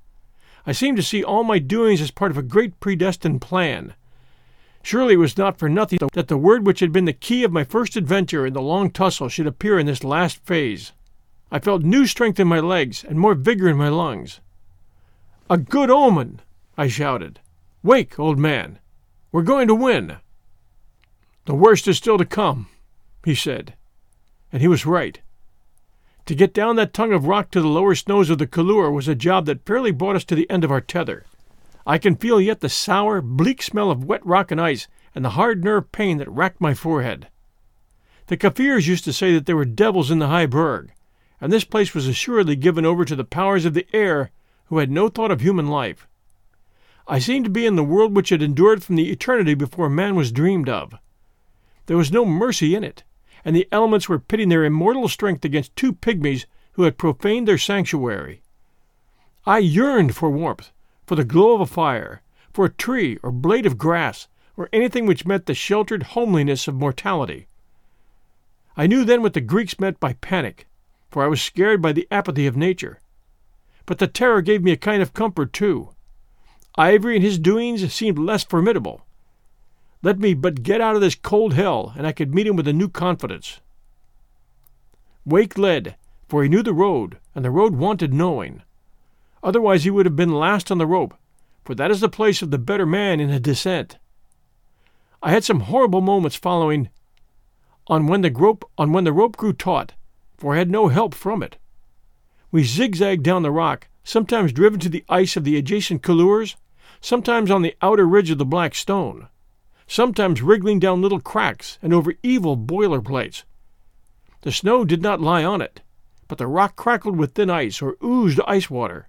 I 0.65 0.73
seemed 0.73 0.97
to 0.97 1.03
see 1.03 1.23
all 1.23 1.45
my 1.45 1.59
doings 1.59 2.01
as 2.01 2.11
part 2.11 2.31
of 2.31 2.37
a 2.37 2.41
great 2.41 2.79
predestined 2.81 3.41
plan. 3.41 3.93
Surely 4.83 5.13
it 5.13 5.17
was 5.17 5.37
not 5.37 5.57
for 5.57 5.69
nothing 5.69 5.99
that 6.13 6.27
the 6.27 6.37
word 6.37 6.65
which 6.65 6.81
had 6.81 6.91
been 6.91 7.05
the 7.05 7.13
key 7.13 7.43
of 7.43 7.53
my 7.53 7.63
first 7.63 7.95
adventure 7.95 8.45
in 8.45 8.53
the 8.53 8.61
long 8.61 8.89
tussle 8.89 9.29
should 9.29 9.47
appear 9.47 9.79
in 9.79 9.85
this 9.85 10.03
last 10.03 10.45
phase. 10.45 10.91
I 11.51 11.59
felt 11.59 11.83
new 11.83 12.05
strength 12.05 12.39
in 12.39 12.47
my 12.47 12.59
legs 12.59 13.03
and 13.03 13.17
more 13.17 13.33
vigor 13.33 13.69
in 13.69 13.77
my 13.77 13.89
lungs. 13.89 14.41
A 15.49 15.57
good 15.57 15.89
omen! 15.89 16.41
I 16.77 16.89
shouted. 16.89 17.39
Wake, 17.81 18.19
old 18.19 18.37
man! 18.37 18.79
We're 19.31 19.43
going 19.43 19.69
to 19.69 19.75
win. 19.75 20.17
The 21.45 21.55
worst 21.55 21.87
is 21.87 21.97
still 21.97 22.17
to 22.17 22.25
come, 22.25 22.67
he 23.23 23.33
said. 23.35 23.73
And 24.51 24.61
he 24.61 24.67
was 24.67 24.85
right. 24.85 25.21
To 26.27 26.35
get 26.35 26.53
down 26.53 26.75
that 26.75 26.93
tongue 26.93 27.13
of 27.13 27.25
rock 27.25 27.51
to 27.51 27.61
the 27.61 27.69
lower 27.69 27.95
snows 27.95 28.29
of 28.29 28.37
the 28.37 28.47
couloir 28.47 28.91
was 28.91 29.07
a 29.07 29.15
job 29.15 29.45
that 29.45 29.65
fairly 29.65 29.91
brought 29.91 30.17
us 30.17 30.25
to 30.25 30.35
the 30.35 30.49
end 30.49 30.65
of 30.65 30.71
our 30.71 30.81
tether. 30.81 31.25
I 31.85 31.97
can 31.97 32.17
feel 32.17 32.41
yet 32.41 32.59
the 32.59 32.67
sour, 32.67 33.21
bleak 33.21 33.61
smell 33.61 33.89
of 33.89 34.03
wet 34.03 34.25
rock 34.25 34.51
and 34.51 34.59
ice 34.59 34.89
and 35.15 35.23
the 35.23 35.31
hard 35.31 35.63
nerve 35.63 35.89
pain 35.93 36.17
that 36.17 36.29
racked 36.29 36.59
my 36.59 36.73
forehead. 36.73 37.29
The 38.25 38.35
Kaffirs 38.35 38.87
used 38.87 39.05
to 39.05 39.13
say 39.13 39.33
that 39.35 39.45
there 39.45 39.55
were 39.55 39.63
devils 39.63 40.11
in 40.11 40.19
the 40.19 40.27
High 40.27 40.47
Berg, 40.47 40.91
and 41.39 41.49
this 41.49 41.63
place 41.63 41.93
was 41.95 42.09
assuredly 42.09 42.57
given 42.57 42.85
over 42.85 43.05
to 43.05 43.15
the 43.15 43.23
powers 43.23 43.63
of 43.63 43.73
the 43.73 43.87
air 43.93 44.31
who 44.65 44.79
had 44.79 44.91
no 44.91 45.07
thought 45.07 45.31
of 45.31 45.39
human 45.39 45.67
life. 45.67 46.09
I 47.07 47.19
seemed 47.19 47.45
to 47.45 47.51
be 47.51 47.65
in 47.65 47.77
the 47.77 47.85
world 47.85 48.13
which 48.13 48.29
had 48.29 48.41
endured 48.41 48.83
from 48.83 48.97
the 48.97 49.11
eternity 49.11 49.53
before 49.53 49.89
man 49.89 50.13
was 50.13 50.33
dreamed 50.33 50.67
of. 50.67 50.93
There 51.85 51.95
was 51.95 52.11
no 52.11 52.25
mercy 52.25 52.75
in 52.75 52.83
it, 52.83 53.05
and 53.47 53.55
the 53.55 53.67
elements 53.71 54.09
were 54.09 54.19
pitting 54.19 54.49
their 54.49 54.65
immortal 54.65 55.07
strength 55.07 55.45
against 55.45 55.73
two 55.77 55.93
pygmies 55.93 56.45
who 56.73 56.83
had 56.83 56.97
profaned 56.97 57.47
their 57.47 57.57
sanctuary. 57.57 58.41
I 59.45 59.59
yearned 59.59 60.17
for 60.17 60.29
warmth, 60.29 60.73
for 61.05 61.15
the 61.15 61.23
glow 61.23 61.55
of 61.55 61.61
a 61.61 61.65
fire, 61.65 62.21
for 62.51 62.65
a 62.65 62.69
tree 62.69 63.17
or 63.23 63.31
blade 63.31 63.65
of 63.65 63.77
grass 63.77 64.27
or 64.57 64.67
anything 64.73 65.05
which 65.05 65.25
meant 65.25 65.45
the 65.45 65.53
sheltered 65.53 66.03
homeliness 66.03 66.67
of 66.67 66.75
mortality. 66.75 67.47
I 68.75 68.85
knew 68.85 69.05
then 69.05 69.21
what 69.21 69.33
the 69.33 69.39
Greeks 69.39 69.79
meant 69.79 69.97
by 70.01 70.13
panic, 70.19 70.67
for 71.09 71.23
I 71.23 71.27
was 71.27 71.41
scared 71.41 71.81
by 71.81 71.93
the 71.93 72.05
apathy 72.11 72.47
of 72.47 72.57
nature. 72.57 72.99
But 73.85 73.99
the 73.99 74.07
terror 74.07 74.41
gave 74.41 74.61
me 74.61 74.73
a 74.73 74.77
kind 74.77 75.01
of 75.01 75.13
comfort, 75.13 75.53
too. 75.53 75.91
Ivory 76.75 77.15
and 77.15 77.23
his 77.23 77.39
doings 77.39 77.93
seemed 77.93 78.19
less 78.19 78.43
formidable. 78.43 79.05
Let 80.03 80.19
me 80.19 80.33
but 80.33 80.63
get 80.63 80.81
out 80.81 80.95
of 80.95 81.01
this 81.01 81.15
cold 81.15 81.53
hell, 81.53 81.93
and 81.97 82.05
I 82.05 82.11
could 82.11 82.33
meet 82.33 82.47
him 82.47 82.55
with 82.55 82.67
a 82.67 82.73
new 82.73 82.87
confidence. 82.87 83.59
Wake 85.25 85.57
led, 85.57 85.95
for 86.27 86.43
he 86.43 86.49
knew 86.49 86.61
the 86.61 86.73
road, 86.73 87.17
and 87.33 87.43
the 87.43 87.51
road 87.51 87.75
wanted 87.75 88.13
knowing. 88.13 88.61
Otherwise 89.43 89.83
he 89.83 89.89
would 89.89 90.05
have 90.05 90.15
been 90.15 90.33
last 90.33 90.71
on 90.71 90.77
the 90.77 90.87
rope, 90.87 91.15
for 91.65 91.75
that 91.75 91.91
is 91.91 91.99
the 91.99 92.09
place 92.09 92.41
of 92.41 92.51
the 92.51 92.57
better 92.57 92.85
man 92.85 93.19
in 93.19 93.29
a 93.29 93.39
descent. 93.39 93.97
I 95.21 95.31
had 95.31 95.43
some 95.43 95.61
horrible 95.61 96.01
moments 96.01 96.35
following 96.35 96.89
on 97.87 98.07
when 98.07 98.21
the 98.21 98.31
rope 98.31 98.69
on 98.77 98.91
when 98.91 99.03
the 99.03 99.13
rope 99.13 99.35
grew 99.35 99.53
taut, 99.53 99.93
for 100.37 100.53
I 100.53 100.57
had 100.57 100.69
no 100.69 100.89
help 100.89 101.15
from 101.15 101.41
it. 101.41 101.57
We 102.51 102.63
zigzagged 102.63 103.23
down 103.23 103.41
the 103.41 103.51
rock, 103.51 103.87
sometimes 104.03 104.53
driven 104.53 104.79
to 104.81 104.89
the 104.89 105.03
ice 105.09 105.35
of 105.35 105.43
the 105.43 105.57
adjacent 105.57 106.03
couloirs, 106.03 106.55
sometimes 107.01 107.49
on 107.49 107.61
the 107.61 107.75
outer 107.81 108.05
ridge 108.05 108.29
of 108.29 108.37
the 108.37 108.45
black 108.45 108.75
stone, 108.75 109.27
sometimes 109.87 110.41
wriggling 110.41 110.79
down 110.79 111.01
little 111.01 111.21
cracks 111.21 111.79
and 111.81 111.93
over 111.93 112.13
evil 112.21 112.55
boiler 112.55 113.01
plates. 113.01 113.45
The 114.41 114.51
snow 114.51 114.85
did 114.85 115.01
not 115.01 115.21
lie 115.21 115.43
on 115.43 115.61
it, 115.61 115.81
but 116.27 116.37
the 116.37 116.47
rock 116.47 116.75
crackled 116.75 117.17
with 117.17 117.33
thin 117.33 117.49
ice 117.49 117.81
or 117.81 117.97
oozed 118.03 118.39
ice 118.45 118.69
water. 118.69 119.07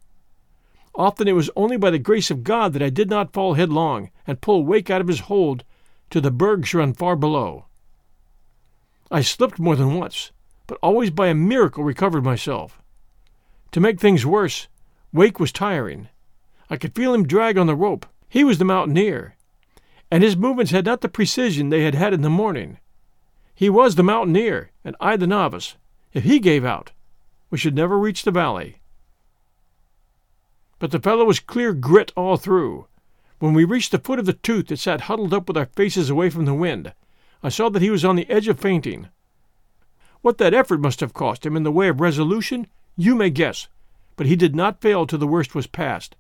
Often 0.95 1.29
it 1.29 1.33
was 1.33 1.51
only 1.55 1.77
by 1.77 1.91
the 1.91 1.99
grace 1.99 2.31
of 2.31 2.45
God 2.45 2.73
that 2.73 2.83
I 2.83 2.91
did 2.91 3.11
not 3.11 3.33
fall 3.33 3.55
headlong 3.55 4.11
and 4.27 4.41
pull 4.41 4.65
Wake 4.65 4.91
out 4.91 5.01
of 5.01 5.09
his 5.09 5.21
hold 5.21 5.65
to 6.11 6.21
the 6.21 6.33
bergschrund 6.33 6.97
far 6.97 7.17
below. 7.17 7.67
I 9.11 9.23
slipped 9.23 9.59
more 9.59 9.77
than 9.77 9.95
once, 9.95 10.33
but 10.67 10.79
always 10.83 11.11
by 11.11 11.29
a 11.29 11.35
miracle 11.35 11.85
recovered 11.85 12.25
myself. 12.25 12.81
To 13.73 13.81
make 13.81 14.01
things 14.01 14.27
worse, 14.27 14.69
Wake 15.13 15.39
was 15.39 15.53
tiring. 15.53 16.09
I 16.71 16.77
could 16.77 16.95
feel 16.95 17.15
him 17.15 17.27
drag 17.27 17.57
on 17.57 17.67
the 17.67 17.77
rope. 17.77 18.07
He 18.29 18.45
was 18.45 18.59
the 18.59 18.65
mountaineer, 18.65 19.37
and 20.11 20.23
his 20.23 20.37
movements 20.37 20.73
had 20.73 20.87
not 20.87 21.01
the 21.01 21.09
precision 21.09 21.69
they 21.69 21.83
had 21.83 21.95
had 21.95 22.15
in 22.15 22.23
the 22.23 22.31
morning. 22.31 22.79
He 23.55 23.69
was 23.69 23.95
the 23.95 24.03
mountaineer, 24.03 24.71
and 24.85 24.97
I 25.01 25.17
the 25.17 25.27
novice. 25.27 25.77
If 26.13 26.25
he 26.25 26.39
gave 26.39 26.65
out, 26.65 26.93
we 27.51 27.59
should 27.59 27.75
never 27.75 27.99
reach 27.99 28.23
the 28.23 28.31
valley. 28.31 28.81
But 30.79 30.93
the 30.93 31.01
fellow 31.01 31.25
was 31.25 31.41
clear 31.41 31.73
grit 31.73 32.13
all 32.17 32.37
through. 32.37 32.87
When 33.41 33.53
we 33.53 33.65
reached 33.65 33.93
the 33.93 33.99
foot 33.99 34.19
of 34.19 34.27
the 34.27 34.33
tooth 34.33 34.69
that 34.69 34.79
sat 34.79 35.03
huddled 35.03 35.35
up 35.35 35.49
with 35.49 35.57
our 35.57 35.67
faces 35.67 36.09
away 36.09 36.31
from 36.31 36.45
the 36.45 36.55
wind, 36.55 36.93
I 37.43 37.49
saw 37.49 37.69
that 37.69 37.83
he 37.83 37.91
was 37.91 38.05
on 38.05 38.17
the 38.17 38.29
edge 38.31 38.49
of 38.49 38.59
fainting. 38.59 39.09
What 40.23 40.39
that 40.39 40.55
effort 40.55 40.81
must 40.81 41.01
have 41.01 41.15
cost 41.15 41.47
him 41.47 41.57
in 41.57 41.63
the 41.63 41.73
way 41.73 41.89
of 41.89 42.01
resolution, 42.01 42.67
you 42.97 43.15
may 43.15 43.31
guess, 43.31 43.69
but 44.17 44.27
he 44.27 44.35
did 44.35 44.57
not 44.57 44.81
fail 44.81 45.07
till 45.07 45.19
the 45.19 45.27
worst 45.27 45.55
was 45.55 45.67
past. 45.67 46.17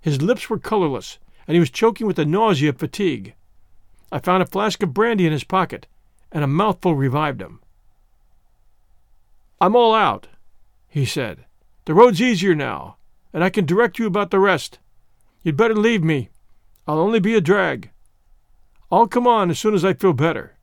His 0.00 0.20
lips 0.20 0.50
were 0.50 0.58
colorless, 0.58 1.18
and 1.46 1.54
he 1.54 1.60
was 1.60 1.70
choking 1.70 2.06
with 2.06 2.16
the 2.16 2.24
nausea 2.24 2.70
of 2.70 2.78
fatigue. 2.78 3.34
I 4.10 4.18
found 4.18 4.42
a 4.42 4.46
flask 4.46 4.82
of 4.82 4.94
brandy 4.94 5.26
in 5.26 5.32
his 5.32 5.44
pocket, 5.44 5.86
and 6.32 6.44
a 6.44 6.48
mouthful 6.48 6.94
revived 6.94 7.40
him. 7.40 7.60
I'm 9.60 9.76
all 9.76 9.94
out, 9.94 10.28
he 10.88 11.04
said. 11.04 11.44
The 11.86 11.94
road's 11.94 12.22
easier 12.22 12.54
now, 12.54 12.96
and 13.32 13.42
I 13.44 13.50
can 13.50 13.66
direct 13.66 13.98
you 13.98 14.06
about 14.06 14.30
the 14.30 14.38
rest. 14.40 14.78
You'd 15.42 15.56
better 15.56 15.74
leave 15.74 16.02
me. 16.02 16.30
I'll 16.86 16.98
only 16.98 17.20
be 17.20 17.34
a 17.34 17.40
drag. 17.40 17.90
I'll 18.90 19.06
come 19.06 19.26
on 19.26 19.50
as 19.50 19.58
soon 19.58 19.74
as 19.74 19.84
I 19.84 19.94
feel 19.94 20.12
better. 20.12 20.56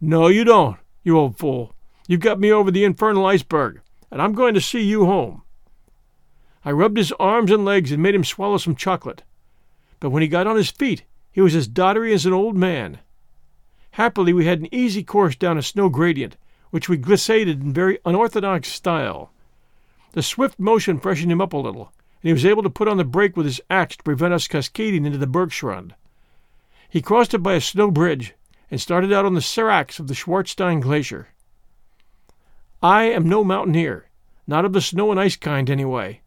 No, 0.00 0.28
you 0.28 0.44
don't, 0.44 0.78
you 1.02 1.18
old 1.18 1.38
fool. 1.38 1.74
You've 2.06 2.20
got 2.20 2.38
me 2.38 2.52
over 2.52 2.70
the 2.70 2.84
infernal 2.84 3.26
iceberg, 3.26 3.80
and 4.10 4.20
I'm 4.20 4.32
going 4.32 4.54
to 4.54 4.60
see 4.60 4.82
you 4.82 5.06
home. 5.06 5.42
I 6.64 6.72
rubbed 6.72 6.98
his 6.98 7.12
arms 7.12 7.50
and 7.50 7.64
legs 7.64 7.92
and 7.92 8.02
made 8.02 8.14
him 8.14 8.24
swallow 8.24 8.58
some 8.58 8.76
chocolate. 8.76 9.22
But 10.06 10.10
when 10.10 10.22
he 10.22 10.28
got 10.28 10.46
on 10.46 10.54
his 10.54 10.70
feet, 10.70 11.02
he 11.32 11.40
was 11.40 11.56
as 11.56 11.66
doddery 11.66 12.12
as 12.12 12.26
an 12.26 12.32
old 12.32 12.54
man. 12.54 13.00
Happily, 13.90 14.32
we 14.32 14.46
had 14.46 14.60
an 14.60 14.72
easy 14.72 15.02
course 15.02 15.34
down 15.34 15.58
a 15.58 15.62
snow 15.62 15.88
gradient, 15.88 16.36
which 16.70 16.88
we 16.88 16.96
glissaded 16.96 17.60
in 17.60 17.72
very 17.72 17.98
unorthodox 18.04 18.68
style. 18.68 19.32
The 20.12 20.22
swift 20.22 20.60
motion 20.60 21.00
freshened 21.00 21.32
him 21.32 21.40
up 21.40 21.52
a 21.52 21.56
little, 21.56 21.92
and 22.22 22.28
he 22.28 22.32
was 22.32 22.46
able 22.46 22.62
to 22.62 22.70
put 22.70 22.86
on 22.86 22.98
the 22.98 23.04
brake 23.04 23.36
with 23.36 23.46
his 23.46 23.60
axe 23.68 23.96
to 23.96 24.04
prevent 24.04 24.32
us 24.32 24.46
cascading 24.46 25.04
into 25.06 25.18
the 25.18 25.26
bergschrund. 25.26 25.90
He 26.88 27.02
crossed 27.02 27.34
it 27.34 27.38
by 27.38 27.54
a 27.54 27.60
snow 27.60 27.90
bridge 27.90 28.32
and 28.70 28.80
started 28.80 29.12
out 29.12 29.24
on 29.24 29.34
the 29.34 29.40
seracs 29.40 29.98
of 29.98 30.06
the 30.06 30.14
Schwarzstein 30.14 30.80
Glacier. 30.80 31.30
I 32.80 33.06
am 33.06 33.28
no 33.28 33.42
mountaineer, 33.42 34.06
not 34.46 34.64
of 34.64 34.72
the 34.72 34.80
snow 34.80 35.10
and 35.10 35.18
ice 35.18 35.34
kind 35.34 35.68
anyway, 35.68 36.20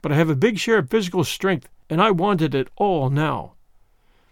but 0.00 0.10
I 0.10 0.14
have 0.14 0.30
a 0.30 0.34
big 0.34 0.58
share 0.58 0.78
of 0.78 0.88
physical 0.88 1.22
strength, 1.22 1.68
and 1.88 2.00
I 2.00 2.10
wanted 2.10 2.54
it 2.54 2.68
all 2.76 3.10
now. 3.10 3.54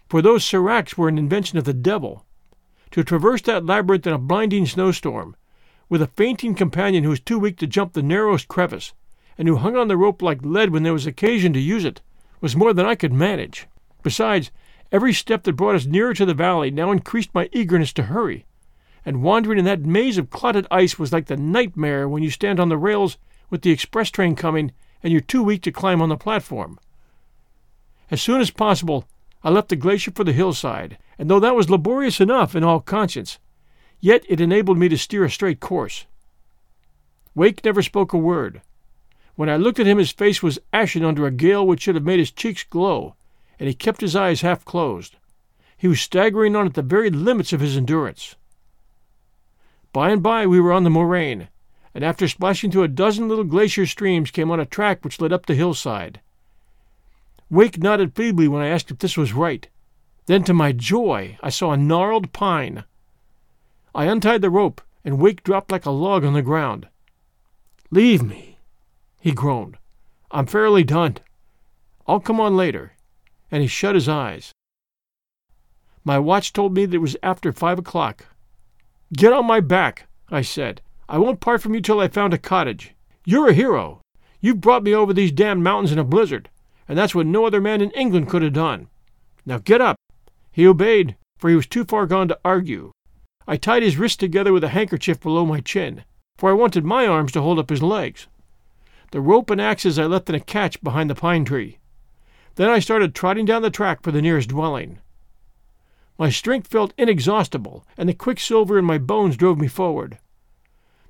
For 0.09 0.21
those 0.21 0.45
seracs 0.45 0.97
were 0.97 1.07
an 1.07 1.17
invention 1.17 1.57
of 1.57 1.63
the 1.63 1.73
devil. 1.73 2.25
To 2.91 3.03
traverse 3.03 3.41
that 3.43 3.65
labyrinth 3.65 4.05
in 4.07 4.13
a 4.13 4.17
blinding 4.17 4.65
snowstorm, 4.65 5.35
with 5.89 6.01
a 6.01 6.07
fainting 6.07 6.55
companion 6.55 7.03
who 7.03 7.09
was 7.09 7.19
too 7.19 7.39
weak 7.39 7.57
to 7.57 7.67
jump 7.67 7.93
the 7.93 8.03
narrowest 8.03 8.47
crevice, 8.47 8.93
and 9.37 9.47
who 9.47 9.57
hung 9.57 9.75
on 9.75 9.87
the 9.87 9.97
rope 9.97 10.21
like 10.21 10.43
lead 10.43 10.69
when 10.69 10.83
there 10.83 10.93
was 10.93 11.05
occasion 11.05 11.53
to 11.53 11.59
use 11.59 11.85
it, 11.85 12.01
was 12.41 12.55
more 12.55 12.73
than 12.73 12.85
I 12.85 12.95
could 12.95 13.13
manage. 13.13 13.67
Besides, 14.03 14.51
every 14.91 15.13
step 15.13 15.43
that 15.43 15.53
brought 15.53 15.75
us 15.75 15.85
nearer 15.85 16.13
to 16.13 16.25
the 16.25 16.33
valley 16.33 16.71
now 16.71 16.91
increased 16.91 17.33
my 17.33 17.49
eagerness 17.51 17.91
to 17.93 18.03
hurry, 18.03 18.45
and 19.03 19.23
wandering 19.23 19.59
in 19.59 19.65
that 19.65 19.81
maze 19.81 20.17
of 20.17 20.29
clotted 20.29 20.67
ice 20.71 20.97
was 20.97 21.11
like 21.11 21.25
the 21.25 21.37
nightmare 21.37 22.07
when 22.07 22.23
you 22.23 22.29
stand 22.29 22.59
on 22.59 22.69
the 22.69 22.77
rails 22.77 23.17
with 23.49 23.61
the 23.61 23.71
express 23.71 24.09
train 24.09 24.35
coming 24.35 24.71
and 25.03 25.11
you're 25.11 25.21
too 25.21 25.43
weak 25.43 25.61
to 25.61 25.71
climb 25.71 26.01
on 26.01 26.09
the 26.09 26.17
platform. 26.17 26.79
As 28.11 28.21
soon 28.21 28.39
as 28.39 28.51
possible, 28.51 29.05
I 29.43 29.49
left 29.49 29.69
the 29.69 29.75
glacier 29.75 30.11
for 30.11 30.23
the 30.23 30.33
hillside, 30.33 30.97
and 31.17 31.29
though 31.29 31.39
that 31.39 31.55
was 31.55 31.69
laborious 31.69 32.19
enough 32.21 32.55
in 32.55 32.63
all 32.63 32.79
conscience, 32.79 33.39
yet 33.99 34.23
it 34.29 34.41
enabled 34.41 34.77
me 34.77 34.89
to 34.89 34.97
steer 34.97 35.23
a 35.23 35.29
straight 35.29 35.59
course. 35.59 36.05
Wake 37.33 37.63
never 37.65 37.81
spoke 37.81 38.13
a 38.13 38.17
word. 38.17 38.61
When 39.35 39.49
I 39.49 39.57
looked 39.57 39.79
at 39.79 39.87
him, 39.87 39.97
his 39.97 40.11
face 40.11 40.41
was 40.41 40.59
ashen 40.71 41.03
under 41.03 41.25
a 41.25 41.31
gale 41.31 41.65
which 41.65 41.81
should 41.81 41.95
have 41.95 42.05
made 42.05 42.19
his 42.19 42.31
cheeks 42.31 42.63
glow, 42.63 43.15
and 43.59 43.67
he 43.67 43.73
kept 43.73 44.01
his 44.01 44.15
eyes 44.15 44.41
half 44.41 44.63
closed. 44.63 45.17
He 45.77 45.87
was 45.87 45.99
staggering 45.99 46.55
on 46.55 46.65
at 46.65 46.73
the 46.73 46.81
very 46.81 47.09
limits 47.09 47.51
of 47.51 47.59
his 47.59 47.75
endurance. 47.75 48.35
By 49.91 50.11
and 50.11 50.23
by 50.23 50.47
we 50.47 50.59
were 50.59 50.71
on 50.71 50.83
the 50.83 50.89
moraine, 50.89 51.49
and 51.93 52.03
after 52.03 52.27
splashing 52.27 52.71
through 52.71 52.83
a 52.83 52.87
dozen 52.87 53.27
little 53.27 53.43
glacier 53.43 53.85
streams 53.85 54.31
came 54.31 54.51
on 54.51 54.59
a 54.59 54.65
track 54.65 55.03
which 55.03 55.19
led 55.19 55.33
up 55.33 55.45
the 55.45 55.55
hillside. 55.55 56.21
Wake 57.49 57.77
nodded 57.77 58.15
feebly 58.15 58.47
when 58.47 58.61
I 58.61 58.67
asked 58.67 58.91
if 58.91 58.99
this 58.99 59.17
was 59.17 59.33
right. 59.33 59.67
Then, 60.25 60.43
to 60.45 60.53
my 60.53 60.71
joy, 60.71 61.37
I 61.41 61.49
saw 61.49 61.71
a 61.71 61.77
gnarled 61.77 62.33
pine. 62.33 62.83
I 63.93 64.05
untied 64.05 64.41
the 64.41 64.49
rope, 64.49 64.81
and 65.03 65.19
Wake 65.19 65.43
dropped 65.43 65.71
like 65.71 65.85
a 65.85 65.91
log 65.91 66.25
on 66.25 66.33
the 66.33 66.41
ground. 66.41 66.87
Leave 67.91 68.23
me, 68.23 68.59
he 69.21 69.31
groaned. 69.31 69.77
I'm 70.31 70.47
fairly 70.47 70.83
done. 70.83 71.17
I'll 72.07 72.19
come 72.19 72.39
on 72.39 72.57
later. 72.57 72.93
And 73.51 73.61
he 73.61 73.67
shut 73.67 73.95
his 73.95 74.09
eyes. 74.09 74.51
My 76.03 76.19
watch 76.19 76.51
told 76.51 76.73
me 76.73 76.85
that 76.85 76.95
it 76.95 76.99
was 76.99 77.15
after 77.21 77.53
five 77.53 77.79
o'clock. 77.79 78.25
Get 79.13 79.33
on 79.33 79.45
my 79.45 79.59
back, 79.59 80.07
I 80.29 80.41
said. 80.41 80.81
I 81.07 81.19
won't 81.19 81.39
part 81.39 81.61
from 81.61 81.75
you 81.75 81.81
till 81.81 81.99
I've 81.99 82.13
found 82.13 82.33
a 82.33 82.39
cottage. 82.39 82.95
You're 83.23 83.49
a 83.49 83.53
hero. 83.53 84.01
You've 84.41 84.61
brought 84.61 84.83
me 84.83 84.93
over 84.93 85.13
these 85.13 85.31
damned 85.31 85.63
mountains 85.63 85.91
in 85.91 85.99
a 85.99 86.03
blizzard, 86.03 86.49
and 86.87 86.97
that's 86.97 87.15
what 87.15 87.25
no 87.25 87.45
other 87.45 87.61
man 87.61 87.81
in 87.81 87.91
England 87.91 88.29
could 88.29 88.41
have 88.41 88.53
done. 88.53 88.87
Now 89.45 89.59
get 89.59 89.81
up. 89.81 89.97
He 90.51 90.67
obeyed, 90.67 91.15
for 91.37 91.49
he 91.49 91.55
was 91.55 91.67
too 91.67 91.85
far 91.85 92.05
gone 92.05 92.27
to 92.29 92.39
argue. 92.45 92.91
I 93.47 93.57
tied 93.57 93.83
his 93.83 93.97
wrists 93.97 94.17
together 94.17 94.53
with 94.53 94.63
a 94.63 94.69
handkerchief 94.69 95.19
below 95.19 95.45
my 95.45 95.59
chin, 95.59 96.03
for 96.37 96.49
I 96.49 96.53
wanted 96.53 96.83
my 96.83 97.05
arms 97.05 97.31
to 97.33 97.41
hold 97.41 97.59
up 97.59 97.69
his 97.69 97.83
legs. 97.83 98.27
The 99.11 99.21
rope 99.21 99.49
and 99.49 99.61
axes 99.61 99.99
I 99.99 100.05
left 100.05 100.29
in 100.29 100.35
a 100.35 100.39
cache 100.39 100.77
behind 100.77 101.09
the 101.09 101.15
pine 101.15 101.45
tree. 101.45 101.77
Then 102.55 102.69
I 102.69 102.79
started 102.79 103.13
trotting 103.13 103.45
down 103.45 103.61
the 103.61 103.69
track 103.69 104.01
for 104.01 104.11
the 104.11 104.21
nearest 104.21 104.49
dwelling. 104.49 104.99
My 106.17 106.29
strength 106.29 106.67
felt 106.67 106.93
inexhaustible, 106.97 107.85
and 107.97 108.07
the 108.07 108.13
quicksilver 108.13 108.79
in 108.79 108.85
my 108.85 108.97
bones 108.97 109.35
drove 109.37 109.59
me 109.59 109.67
forward. 109.67 110.17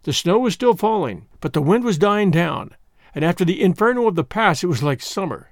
The 0.04 0.14
snow 0.14 0.40
was 0.40 0.54
still 0.54 0.76
falling, 0.76 1.28
but 1.40 1.54
the 1.54 1.62
wind 1.62 1.84
was 1.84 1.98
dying 1.98 2.32
down, 2.32 2.76
and 3.14 3.24
after 3.24 3.46
the 3.46 3.62
inferno 3.62 4.08
of 4.08 4.16
the 4.16 4.24
pass 4.24 4.64
it 4.64 4.68
was 4.68 4.84
like 4.84 5.02
summer. 5.02 5.52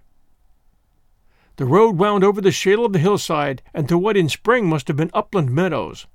The 1.57 1.65
road 1.65 1.97
wound 1.97 2.23
over 2.23 2.41
the 2.41 2.51
shale 2.51 2.83
of 2.83 2.93
the 2.93 2.99
hillside 2.99 3.61
and 3.75 3.87
to 3.87 3.97
what 3.97 4.17
in 4.17 4.27
spring 4.27 4.67
must 4.67 4.87
have 4.87 4.97
been 4.97 5.11
upland 5.13 5.51
meadows. 5.51 6.07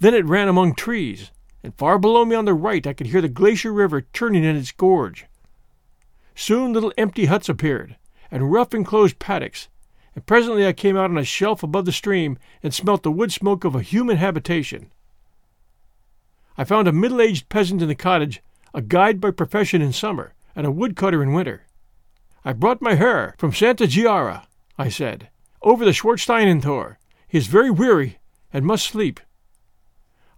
Then 0.00 0.14
it 0.14 0.26
ran 0.26 0.48
among 0.48 0.74
trees, 0.74 1.30
and 1.62 1.74
far 1.74 1.96
below 1.96 2.24
me 2.24 2.34
on 2.34 2.44
the 2.44 2.54
right 2.54 2.84
I 2.84 2.92
could 2.92 3.06
hear 3.06 3.20
the 3.20 3.28
glacier 3.28 3.72
river 3.72 4.04
churning 4.12 4.42
in 4.42 4.56
its 4.56 4.72
gorge. 4.72 5.26
Soon 6.34 6.72
little 6.72 6.92
empty 6.98 7.26
huts 7.26 7.48
appeared, 7.48 7.96
and 8.32 8.50
rough 8.50 8.74
enclosed 8.74 9.20
paddocks, 9.20 9.68
and 10.16 10.26
presently 10.26 10.66
I 10.66 10.72
came 10.72 10.96
out 10.96 11.10
on 11.10 11.18
a 11.18 11.24
shelf 11.24 11.62
above 11.62 11.84
the 11.84 11.92
stream 11.92 12.36
and 12.60 12.74
smelt 12.74 13.04
the 13.04 13.12
wood 13.12 13.32
smoke 13.32 13.62
of 13.64 13.76
a 13.76 13.82
human 13.82 14.16
habitation. 14.16 14.90
I 16.56 16.64
found 16.64 16.88
a 16.88 16.92
middle 16.92 17.20
aged 17.20 17.48
peasant 17.48 17.80
in 17.80 17.86
the 17.86 17.94
cottage, 17.94 18.42
a 18.74 18.82
guide 18.82 19.20
by 19.20 19.30
profession 19.30 19.80
in 19.80 19.92
summer, 19.92 20.34
and 20.56 20.66
a 20.66 20.72
woodcutter 20.72 21.22
in 21.22 21.32
winter. 21.32 21.62
I 22.44 22.52
brought 22.52 22.82
my 22.82 22.96
Herr 22.96 23.36
from 23.38 23.52
Santa 23.52 23.86
Chiara, 23.86 24.47
I 24.78 24.88
said, 24.88 25.28
over 25.60 25.84
the 25.84 25.90
Schwarzsteinentor. 25.90 26.96
He 27.26 27.36
is 27.36 27.46
very 27.46 27.70
weary 27.70 28.18
and 28.52 28.64
must 28.64 28.86
sleep. 28.86 29.20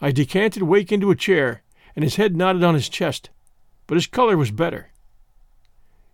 I 0.00 0.10
decanted 0.10 0.62
Wake 0.62 0.90
into 0.90 1.10
a 1.10 1.16
chair, 1.16 1.62
and 1.94 2.02
his 2.02 2.16
head 2.16 2.34
nodded 2.34 2.64
on 2.64 2.74
his 2.74 2.88
chest, 2.88 3.30
but 3.86 3.96
his 3.96 4.06
color 4.06 4.36
was 4.36 4.50
better. 4.50 4.88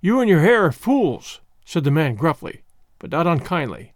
You 0.01 0.21
and 0.21 0.29
your 0.29 0.41
Herr 0.41 0.67
are 0.67 0.73
fools, 0.73 1.41
said 1.65 1.85
the 1.85 1.91
man 1.91 2.17
gruffly, 2.17 2.63
but 2.99 3.11
not 3.11 3.27
unkindly. 3.27 3.95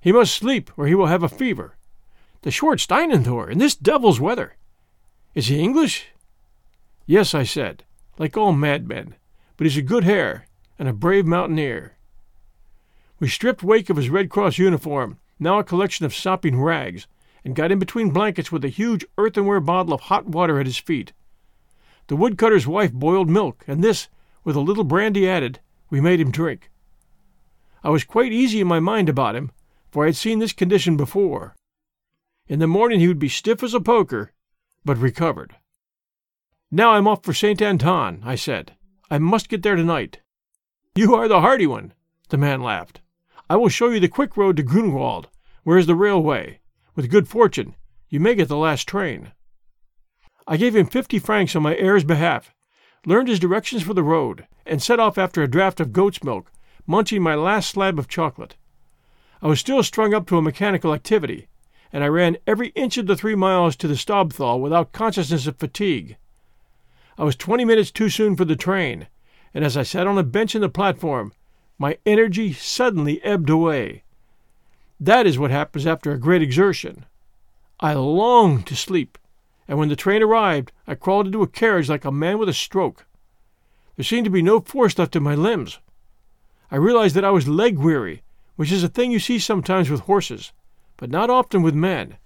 He 0.00 0.12
must 0.12 0.34
sleep, 0.34 0.70
or 0.76 0.86
he 0.86 0.94
will 0.94 1.06
have 1.06 1.22
a 1.22 1.28
fever. 1.28 1.76
The 2.42 2.50
Schwarzsteinentor 2.50 3.50
in 3.50 3.58
this 3.58 3.74
devil's 3.74 4.20
weather. 4.20 4.56
Is 5.34 5.48
he 5.48 5.60
English? 5.60 6.06
Yes, 7.06 7.34
I 7.34 7.42
said, 7.42 7.84
like 8.18 8.36
all 8.36 8.52
madmen, 8.52 9.16
but 9.56 9.66
he's 9.66 9.76
a 9.76 9.82
good 9.82 10.04
Herr 10.04 10.46
and 10.78 10.88
a 10.88 10.92
brave 10.92 11.26
mountaineer. 11.26 11.97
We 13.20 13.28
stripped 13.28 13.64
Wake 13.64 13.90
of 13.90 13.96
his 13.96 14.10
Red 14.10 14.30
Cross 14.30 14.58
uniform, 14.58 15.18
now 15.40 15.58
a 15.58 15.64
collection 15.64 16.06
of 16.06 16.14
sopping 16.14 16.60
rags, 16.60 17.06
and 17.44 17.56
got 17.56 17.72
in 17.72 17.78
between 17.78 18.10
blankets 18.10 18.52
with 18.52 18.64
a 18.64 18.68
huge 18.68 19.04
earthenware 19.16 19.60
bottle 19.60 19.92
of 19.92 20.02
hot 20.02 20.26
water 20.26 20.60
at 20.60 20.66
his 20.66 20.78
feet. 20.78 21.12
The 22.06 22.16
woodcutter's 22.16 22.66
wife 22.66 22.92
boiled 22.92 23.28
milk, 23.28 23.64
and 23.66 23.82
this, 23.82 24.08
with 24.44 24.54
a 24.54 24.60
little 24.60 24.84
brandy 24.84 25.28
added, 25.28 25.60
we 25.90 26.00
made 26.00 26.20
him 26.20 26.30
drink. 26.30 26.70
I 27.82 27.90
was 27.90 28.04
quite 28.04 28.32
easy 28.32 28.60
in 28.60 28.66
my 28.66 28.80
mind 28.80 29.08
about 29.08 29.34
him, 29.34 29.50
for 29.90 30.04
I 30.04 30.08
had 30.08 30.16
seen 30.16 30.38
this 30.38 30.52
condition 30.52 30.96
before. 30.96 31.56
In 32.46 32.60
the 32.60 32.66
morning 32.66 33.00
he 33.00 33.08
would 33.08 33.18
be 33.18 33.28
stiff 33.28 33.62
as 33.62 33.74
a 33.74 33.80
poker, 33.80 34.32
but 34.84 34.96
recovered. 34.96 35.56
Now 36.70 36.92
I'm 36.92 37.08
off 37.08 37.24
for 37.24 37.34
St. 37.34 37.60
Anton, 37.60 38.22
I 38.24 38.36
said. 38.36 38.74
I 39.10 39.18
must 39.18 39.48
get 39.48 39.62
there 39.62 39.76
tonight. 39.76 40.20
You 40.94 41.14
are 41.14 41.28
the 41.28 41.40
hardy 41.40 41.66
one, 41.66 41.94
the 42.28 42.36
man 42.36 42.62
laughed. 42.62 43.00
I 43.50 43.56
will 43.56 43.70
show 43.70 43.88
you 43.88 43.98
the 43.98 44.08
quick 44.08 44.36
road 44.36 44.58
to 44.58 44.62
Grunewald, 44.62 45.28
where 45.64 45.78
is 45.78 45.86
the 45.86 45.94
railway. 45.94 46.60
With 46.94 47.10
good 47.10 47.28
fortune, 47.28 47.76
you 48.10 48.20
may 48.20 48.34
get 48.34 48.48
the 48.48 48.56
last 48.56 48.86
train. 48.86 49.32
I 50.46 50.58
gave 50.58 50.76
him 50.76 50.86
fifty 50.86 51.18
francs 51.18 51.56
on 51.56 51.62
my 51.62 51.74
heir's 51.76 52.04
behalf, 52.04 52.52
learned 53.06 53.28
his 53.28 53.38
directions 53.38 53.82
for 53.82 53.94
the 53.94 54.02
road, 54.02 54.46
and 54.66 54.82
set 54.82 55.00
off 55.00 55.16
after 55.16 55.42
a 55.42 55.48
draught 55.48 55.80
of 55.80 55.94
goat's 55.94 56.22
milk, 56.22 56.52
munching 56.86 57.22
my 57.22 57.34
last 57.34 57.70
slab 57.70 57.98
of 57.98 58.06
chocolate. 58.06 58.56
I 59.40 59.46
was 59.46 59.60
still 59.60 59.82
strung 59.82 60.12
up 60.12 60.26
to 60.26 60.36
a 60.36 60.42
mechanical 60.42 60.92
activity, 60.92 61.48
and 61.90 62.04
I 62.04 62.08
ran 62.08 62.36
every 62.46 62.68
inch 62.70 62.98
of 62.98 63.06
the 63.06 63.16
three 63.16 63.34
miles 63.34 63.76
to 63.76 63.88
the 63.88 63.96
Staubthal 63.96 64.60
without 64.60 64.92
consciousness 64.92 65.46
of 65.46 65.56
fatigue. 65.56 66.18
I 67.16 67.24
was 67.24 67.34
twenty 67.34 67.64
minutes 67.64 67.90
too 67.90 68.10
soon 68.10 68.36
for 68.36 68.44
the 68.44 68.56
train, 68.56 69.06
and 69.54 69.64
as 69.64 69.74
I 69.74 69.84
sat 69.84 70.06
on 70.06 70.18
a 70.18 70.22
bench 70.22 70.54
in 70.54 70.60
the 70.60 70.68
platform, 70.68 71.32
my 71.78 71.96
energy 72.04 72.52
suddenly 72.52 73.22
ebbed 73.22 73.48
away. 73.48 74.02
That 74.98 75.26
is 75.26 75.38
what 75.38 75.52
happens 75.52 75.86
after 75.86 76.10
a 76.10 76.18
great 76.18 76.42
exertion. 76.42 77.06
I 77.78 77.92
longed 77.94 78.66
to 78.66 78.74
sleep, 78.74 79.16
and 79.68 79.78
when 79.78 79.88
the 79.88 79.94
train 79.94 80.20
arrived, 80.20 80.72
I 80.88 80.96
crawled 80.96 81.26
into 81.26 81.42
a 81.42 81.46
carriage 81.46 81.88
like 81.88 82.04
a 82.04 82.10
man 82.10 82.38
with 82.38 82.48
a 82.48 82.52
stroke. 82.52 83.06
There 83.94 84.04
seemed 84.04 84.24
to 84.24 84.30
be 84.30 84.42
no 84.42 84.58
force 84.60 84.98
left 84.98 85.14
in 85.14 85.22
my 85.22 85.36
limbs. 85.36 85.78
I 86.70 86.76
realized 86.76 87.14
that 87.14 87.24
I 87.24 87.30
was 87.30 87.46
leg 87.46 87.78
weary, 87.78 88.22
which 88.56 88.72
is 88.72 88.82
a 88.82 88.88
thing 88.88 89.12
you 89.12 89.20
see 89.20 89.38
sometimes 89.38 89.88
with 89.88 90.00
horses, 90.00 90.52
but 90.96 91.10
not 91.10 91.30
often 91.30 91.62
with 91.62 91.74
men. 91.74 92.16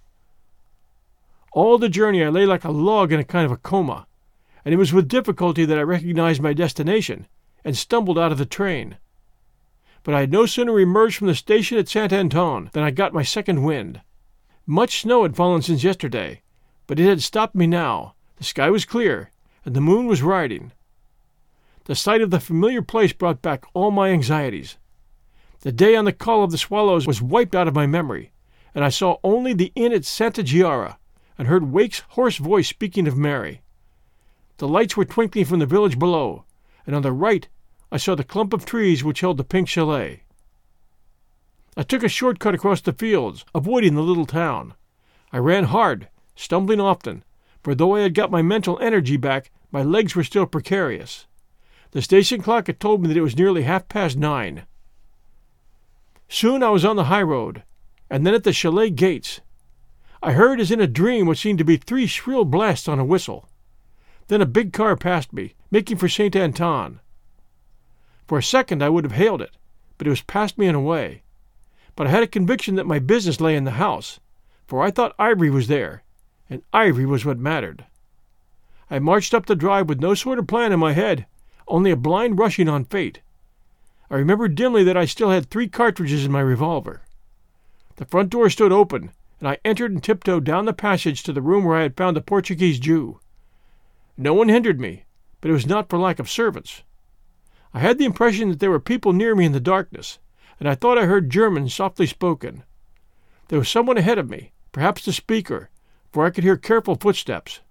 All 1.51 1.77
the 1.77 1.89
journey 1.89 2.23
I 2.23 2.29
lay 2.29 2.47
like 2.47 2.63
a 2.63 2.71
log 2.71 3.11
in 3.11 3.19
a 3.19 3.23
kind 3.23 3.45
of 3.45 3.51
a 3.51 3.57
coma, 3.57 4.07
and 4.65 4.73
it 4.73 4.77
was 4.77 4.91
with 4.91 5.07
difficulty 5.07 5.63
that 5.65 5.77
I 5.77 5.83
recognized 5.83 6.41
my 6.41 6.53
destination 6.53 7.27
and 7.63 7.77
stumbled 7.77 8.17
out 8.17 8.31
of 8.31 8.39
the 8.39 8.47
train 8.47 8.97
but 10.03 10.13
I 10.13 10.19
had 10.19 10.31
no 10.31 10.45
sooner 10.45 10.79
emerged 10.79 11.17
from 11.17 11.27
the 11.27 11.35
station 11.35 11.77
at 11.77 11.87
Saint 11.87 12.13
Anton 12.13 12.69
than 12.73 12.83
I 12.83 12.91
got 12.91 13.13
my 13.13 13.23
second 13.23 13.63
wind. 13.63 14.01
Much 14.65 15.01
snow 15.01 15.23
had 15.23 15.35
fallen 15.35 15.61
since 15.61 15.83
yesterday, 15.83 16.41
but 16.87 16.99
it 16.99 17.07
had 17.07 17.21
stopped 17.21 17.55
me 17.55 17.67
now. 17.67 18.15
The 18.37 18.43
sky 18.43 18.69
was 18.69 18.85
clear, 18.85 19.31
and 19.65 19.75
the 19.75 19.81
moon 19.81 20.05
was 20.05 20.21
riding. 20.21 20.71
The 21.85 21.95
sight 21.95 22.21
of 22.21 22.31
the 22.31 22.39
familiar 22.39 22.81
place 22.81 23.13
brought 23.13 23.41
back 23.41 23.65
all 23.73 23.91
my 23.91 24.09
anxieties. 24.09 24.77
The 25.61 25.71
day 25.71 25.95
on 25.95 26.05
the 26.05 26.13
Col 26.13 26.43
of 26.43 26.51
the 26.51 26.57
swallows 26.57 27.07
was 27.07 27.21
wiped 27.21 27.55
out 27.55 27.67
of 27.67 27.75
my 27.75 27.87
memory, 27.87 28.31
and 28.75 28.83
I 28.83 28.89
saw 28.89 29.17
only 29.23 29.53
the 29.53 29.71
inn 29.75 29.93
at 29.93 30.05
Santa 30.05 30.43
Chiara, 30.43 30.97
and 31.37 31.47
heard 31.47 31.71
Wake's 31.71 32.03
hoarse 32.09 32.37
voice 32.37 32.67
speaking 32.67 33.07
of 33.07 33.17
Mary. 33.17 33.61
The 34.57 34.67
lights 34.67 34.95
were 34.95 35.05
twinkling 35.05 35.45
from 35.45 35.59
the 35.59 35.65
village 35.65 35.97
below, 35.97 36.45
and 36.85 36.95
on 36.95 37.01
the 37.01 37.11
right 37.11 37.47
I 37.93 37.97
saw 37.97 38.15
the 38.15 38.23
clump 38.23 38.53
of 38.53 38.65
trees 38.65 39.03
which 39.03 39.21
held 39.21 39.37
the 39.37 39.43
pink 39.43 39.69
chalet. 39.69 40.23
I 41.77 41.83
took 41.83 42.01
a 42.01 42.09
short 42.09 42.39
cut 42.39 42.55
across 42.55 42.81
the 42.81 42.91
fields, 42.91 43.45
avoiding 43.53 43.93
the 43.93 44.01
little 44.01 44.25
town. 44.25 44.73
I 45.31 45.37
ran 45.37 45.65
hard, 45.65 46.07
stumbling 46.35 46.81
often, 46.81 47.23
for 47.61 47.75
though 47.75 47.95
I 47.95 47.99
had 47.99 48.15
got 48.15 48.31
my 48.31 48.41
mental 48.41 48.79
energy 48.79 49.15
back, 49.15 49.51
my 49.71 49.83
legs 49.83 50.15
were 50.15 50.23
still 50.23 50.47
precarious. 50.47 51.27
The 51.91 52.01
station 52.01 52.41
clock 52.41 52.65
had 52.65 52.79
told 52.79 53.03
me 53.03 53.09
that 53.09 53.17
it 53.17 53.21
was 53.21 53.37
nearly 53.37 53.61
half 53.61 53.87
past 53.87 54.17
nine. 54.17 54.63
Soon 56.27 56.63
I 56.63 56.69
was 56.69 56.83
on 56.83 56.95
the 56.95 57.11
high 57.13 57.21
road, 57.21 57.61
and 58.09 58.25
then 58.25 58.33
at 58.33 58.43
the 58.43 58.53
chalet 58.53 58.89
gates. 58.89 59.39
I 60.23 60.31
heard 60.31 60.59
as 60.59 60.71
in 60.71 60.81
a 60.81 60.87
dream 60.87 61.27
what 61.27 61.37
seemed 61.37 61.59
to 61.59 61.63
be 61.63 61.77
three 61.77 62.07
shrill 62.07 62.43
blasts 62.43 62.87
on 62.87 62.97
a 62.97 63.05
whistle. 63.05 63.47
Then 64.29 64.41
a 64.41 64.47
big 64.47 64.73
car 64.73 64.95
passed 64.95 65.31
me, 65.31 65.53
making 65.69 65.97
for 65.97 66.09
St. 66.09 66.35
Anton. 66.35 66.99
For 68.27 68.37
a 68.37 68.43
second 68.43 68.81
I 68.81 68.89
would 68.89 69.03
have 69.03 69.13
hailed 69.13 69.41
it, 69.41 69.57
but 69.97 70.07
it 70.07 70.09
was 70.09 70.21
past 70.21 70.57
me 70.57 70.67
and 70.67 70.75
away. 70.75 71.23
But 71.95 72.07
I 72.07 72.11
had 72.11 72.23
a 72.23 72.27
conviction 72.27 72.75
that 72.75 72.87
my 72.87 72.99
business 72.99 73.41
lay 73.41 73.55
in 73.55 73.63
the 73.63 73.71
house, 73.71 74.19
for 74.67 74.81
I 74.81 74.91
thought 74.91 75.15
Ivory 75.19 75.49
was 75.49 75.67
there, 75.67 76.03
and 76.49 76.63
Ivory 76.71 77.05
was 77.05 77.25
what 77.25 77.37
mattered. 77.37 77.85
I 78.89 78.99
marched 78.99 79.33
up 79.33 79.45
the 79.45 79.55
drive 79.55 79.89
with 79.89 79.99
no 79.99 80.13
sort 80.13 80.39
of 80.39 80.47
plan 80.47 80.71
in 80.71 80.79
my 80.79 80.93
head, 80.93 81.25
only 81.67 81.91
a 81.91 81.95
blind 81.95 82.37
rushing 82.37 82.69
on 82.69 82.85
fate. 82.85 83.21
I 84.09 84.15
remember 84.15 84.47
dimly 84.47 84.83
that 84.83 84.97
I 84.97 85.05
still 85.05 85.31
had 85.31 85.49
three 85.49 85.67
cartridges 85.67 86.25
in 86.25 86.31
my 86.31 86.41
revolver. 86.41 87.01
The 87.95 88.05
front 88.05 88.29
door 88.29 88.49
stood 88.49 88.71
open, 88.71 89.11
and 89.39 89.47
I 89.47 89.57
entered 89.65 89.91
and 89.91 90.03
tiptoed 90.03 90.43
down 90.43 90.65
the 90.65 90.73
passage 90.73 91.23
to 91.23 91.33
the 91.33 91.41
room 91.41 91.63
where 91.63 91.77
I 91.77 91.83
had 91.83 91.97
found 91.97 92.15
the 92.15 92.21
Portuguese 92.21 92.79
Jew. 92.79 93.19
No 94.17 94.33
one 94.33 94.49
hindered 94.49 94.79
me, 94.79 95.05
but 95.41 95.49
it 95.49 95.53
was 95.53 95.65
not 95.65 95.89
for 95.89 95.97
lack 95.97 96.19
of 96.19 96.29
servants. 96.29 96.83
I 97.73 97.79
had 97.79 97.97
the 97.97 98.05
impression 98.05 98.49
that 98.49 98.59
there 98.59 98.69
were 98.69 98.79
people 98.79 99.13
near 99.13 99.35
me 99.35 99.45
in 99.45 99.51
the 99.51 99.59
darkness, 99.59 100.19
and 100.59 100.69
I 100.69 100.75
thought 100.75 100.97
I 100.97 101.05
heard 101.05 101.29
German 101.29 101.69
softly 101.69 102.05
spoken. 102.05 102.63
There 103.47 103.59
was 103.59 103.69
someone 103.69 103.97
ahead 103.97 104.19
of 104.19 104.29
me, 104.29 104.51
perhaps 104.71 105.03
the 105.03 105.11
speaker, 105.11 105.69
for 106.11 106.25
I 106.25 106.29
could 106.29 106.43
hear 106.43 106.57
careful 106.57 106.95
footsteps. 106.95 107.61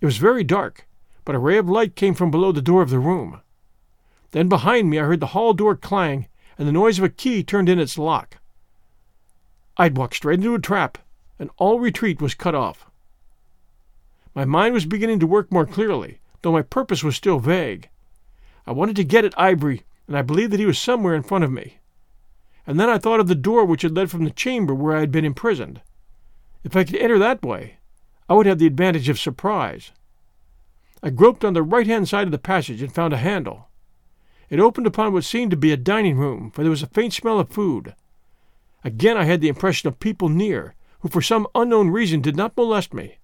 It 0.00 0.06
was 0.06 0.16
very 0.16 0.42
dark, 0.42 0.86
but 1.24 1.34
a 1.34 1.38
ray 1.38 1.58
of 1.58 1.68
light 1.68 1.96
came 1.96 2.14
from 2.14 2.30
below 2.30 2.50
the 2.50 2.62
door 2.62 2.80
of 2.80 2.90
the 2.90 2.98
room. 2.98 3.40
Then 4.30 4.48
behind 4.48 4.88
me 4.88 4.98
I 4.98 5.04
heard 5.04 5.20
the 5.20 5.26
hall 5.26 5.52
door 5.52 5.76
clang 5.76 6.26
and 6.56 6.66
the 6.66 6.72
noise 6.72 6.98
of 6.98 7.04
a 7.04 7.08
key 7.08 7.42
turned 7.42 7.68
in 7.68 7.78
its 7.78 7.98
lock. 7.98 8.38
I'd 9.76 9.96
walked 9.96 10.16
straight 10.16 10.38
into 10.38 10.54
a 10.54 10.58
trap, 10.58 10.98
and 11.38 11.50
all 11.56 11.80
retreat 11.80 12.20
was 12.20 12.34
cut 12.34 12.54
off. 12.54 12.90
My 14.34 14.44
mind 14.44 14.74
was 14.74 14.86
beginning 14.86 15.20
to 15.20 15.26
work 15.26 15.50
more 15.52 15.66
clearly, 15.66 16.20
though 16.42 16.52
my 16.52 16.62
purpose 16.62 17.02
was 17.02 17.16
still 17.16 17.38
vague. 17.38 17.88
I 18.70 18.72
wanted 18.72 18.94
to 18.94 19.04
get 19.04 19.24
at 19.24 19.36
Ivory, 19.36 19.82
and 20.06 20.16
I 20.16 20.22
believed 20.22 20.52
that 20.52 20.60
he 20.60 20.64
was 20.64 20.78
somewhere 20.78 21.16
in 21.16 21.24
front 21.24 21.42
of 21.42 21.50
me. 21.50 21.78
And 22.64 22.78
then 22.78 22.88
I 22.88 22.98
thought 22.98 23.18
of 23.18 23.26
the 23.26 23.34
door 23.34 23.64
which 23.64 23.82
had 23.82 23.96
led 23.96 24.12
from 24.12 24.22
the 24.22 24.30
chamber 24.30 24.72
where 24.72 24.96
I 24.96 25.00
had 25.00 25.10
been 25.10 25.24
imprisoned. 25.24 25.80
If 26.62 26.76
I 26.76 26.84
could 26.84 26.94
enter 26.94 27.18
that 27.18 27.42
way, 27.42 27.78
I 28.28 28.34
would 28.34 28.46
have 28.46 28.60
the 28.60 28.68
advantage 28.68 29.08
of 29.08 29.18
surprise. 29.18 29.90
I 31.02 31.10
groped 31.10 31.44
on 31.44 31.54
the 31.54 31.64
right 31.64 31.88
hand 31.88 32.08
side 32.08 32.28
of 32.28 32.30
the 32.30 32.38
passage 32.38 32.80
and 32.80 32.94
found 32.94 33.12
a 33.12 33.16
handle. 33.16 33.66
It 34.48 34.60
opened 34.60 34.86
upon 34.86 35.12
what 35.12 35.24
seemed 35.24 35.50
to 35.50 35.56
be 35.56 35.72
a 35.72 35.76
dining 35.76 36.16
room, 36.16 36.52
for 36.52 36.62
there 36.62 36.70
was 36.70 36.84
a 36.84 36.86
faint 36.86 37.12
smell 37.12 37.40
of 37.40 37.48
food. 37.48 37.96
Again 38.84 39.16
I 39.16 39.24
had 39.24 39.40
the 39.40 39.48
impression 39.48 39.88
of 39.88 39.98
people 39.98 40.28
near, 40.28 40.76
who 41.00 41.08
for 41.08 41.22
some 41.22 41.48
unknown 41.56 41.90
reason 41.90 42.20
did 42.20 42.36
not 42.36 42.56
molest 42.56 42.94
me. 42.94 43.18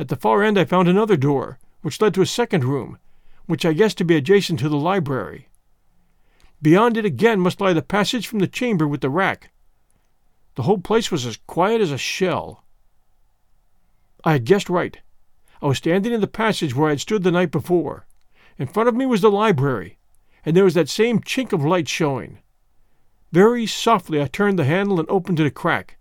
At 0.00 0.08
the 0.08 0.16
far 0.16 0.42
end 0.42 0.58
I 0.58 0.64
found 0.64 0.88
another 0.88 1.16
door, 1.16 1.60
which 1.82 2.00
led 2.00 2.12
to 2.14 2.22
a 2.22 2.26
second 2.26 2.64
room, 2.64 2.98
which 3.48 3.64
I 3.64 3.72
guessed 3.72 3.98
to 3.98 4.04
be 4.04 4.14
adjacent 4.14 4.60
to 4.60 4.68
the 4.68 4.76
library. 4.76 5.48
Beyond 6.60 6.98
it 6.98 7.06
again 7.06 7.40
must 7.40 7.62
lie 7.62 7.72
the 7.72 7.82
passage 7.82 8.26
from 8.26 8.40
the 8.40 8.46
chamber 8.46 8.86
with 8.86 9.00
the 9.00 9.08
rack. 9.08 9.50
The 10.54 10.64
whole 10.64 10.78
place 10.78 11.10
was 11.10 11.24
as 11.24 11.38
quiet 11.46 11.80
as 11.80 11.90
a 11.90 11.98
shell. 11.98 12.62
I 14.22 14.32
had 14.32 14.44
guessed 14.44 14.68
right. 14.68 14.98
I 15.62 15.66
was 15.66 15.78
standing 15.78 16.12
in 16.12 16.20
the 16.20 16.26
passage 16.26 16.74
where 16.74 16.88
I 16.88 16.90
had 16.90 17.00
stood 17.00 17.22
the 17.22 17.30
night 17.30 17.50
before. 17.50 18.06
In 18.58 18.66
front 18.66 18.88
of 18.88 18.94
me 18.94 19.06
was 19.06 19.22
the 19.22 19.30
library, 19.30 19.98
and 20.44 20.54
there 20.54 20.64
was 20.64 20.74
that 20.74 20.90
same 20.90 21.20
chink 21.20 21.54
of 21.54 21.64
light 21.64 21.88
showing. 21.88 22.40
Very 23.32 23.66
softly 23.66 24.20
I 24.20 24.26
turned 24.26 24.58
the 24.58 24.64
handle 24.64 25.00
and 25.00 25.08
opened 25.08 25.40
it 25.40 25.46
a 25.46 25.50
crack. 25.50 25.96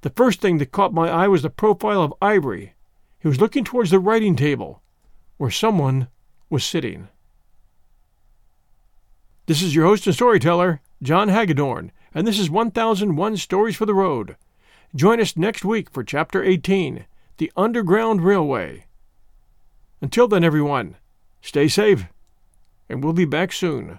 The 0.00 0.10
first 0.10 0.40
thing 0.40 0.58
that 0.58 0.72
caught 0.72 0.92
my 0.92 1.08
eye 1.08 1.28
was 1.28 1.42
the 1.42 1.50
profile 1.50 2.02
of 2.02 2.14
Ivory. 2.20 2.74
He 3.20 3.28
was 3.28 3.40
looking 3.40 3.64
towards 3.64 3.90
the 3.90 3.98
writing 3.98 4.34
table, 4.34 4.82
where 5.44 5.50
someone 5.50 6.08
was 6.48 6.64
sitting. 6.64 7.06
This 9.44 9.60
is 9.60 9.74
your 9.74 9.84
host 9.84 10.06
and 10.06 10.14
storyteller, 10.14 10.80
John 11.02 11.28
Hagedorn, 11.28 11.92
and 12.14 12.26
this 12.26 12.38
is 12.38 12.48
1001 12.48 13.36
Stories 13.36 13.76
for 13.76 13.84
the 13.84 13.92
Road. 13.92 14.36
Join 14.96 15.20
us 15.20 15.36
next 15.36 15.62
week 15.62 15.90
for 15.90 16.02
Chapter 16.02 16.42
18 16.42 17.04
The 17.36 17.52
Underground 17.58 18.22
Railway. 18.22 18.86
Until 20.00 20.28
then, 20.28 20.44
everyone, 20.44 20.96
stay 21.42 21.68
safe, 21.68 22.06
and 22.88 23.04
we'll 23.04 23.12
be 23.12 23.26
back 23.26 23.52
soon. 23.52 23.98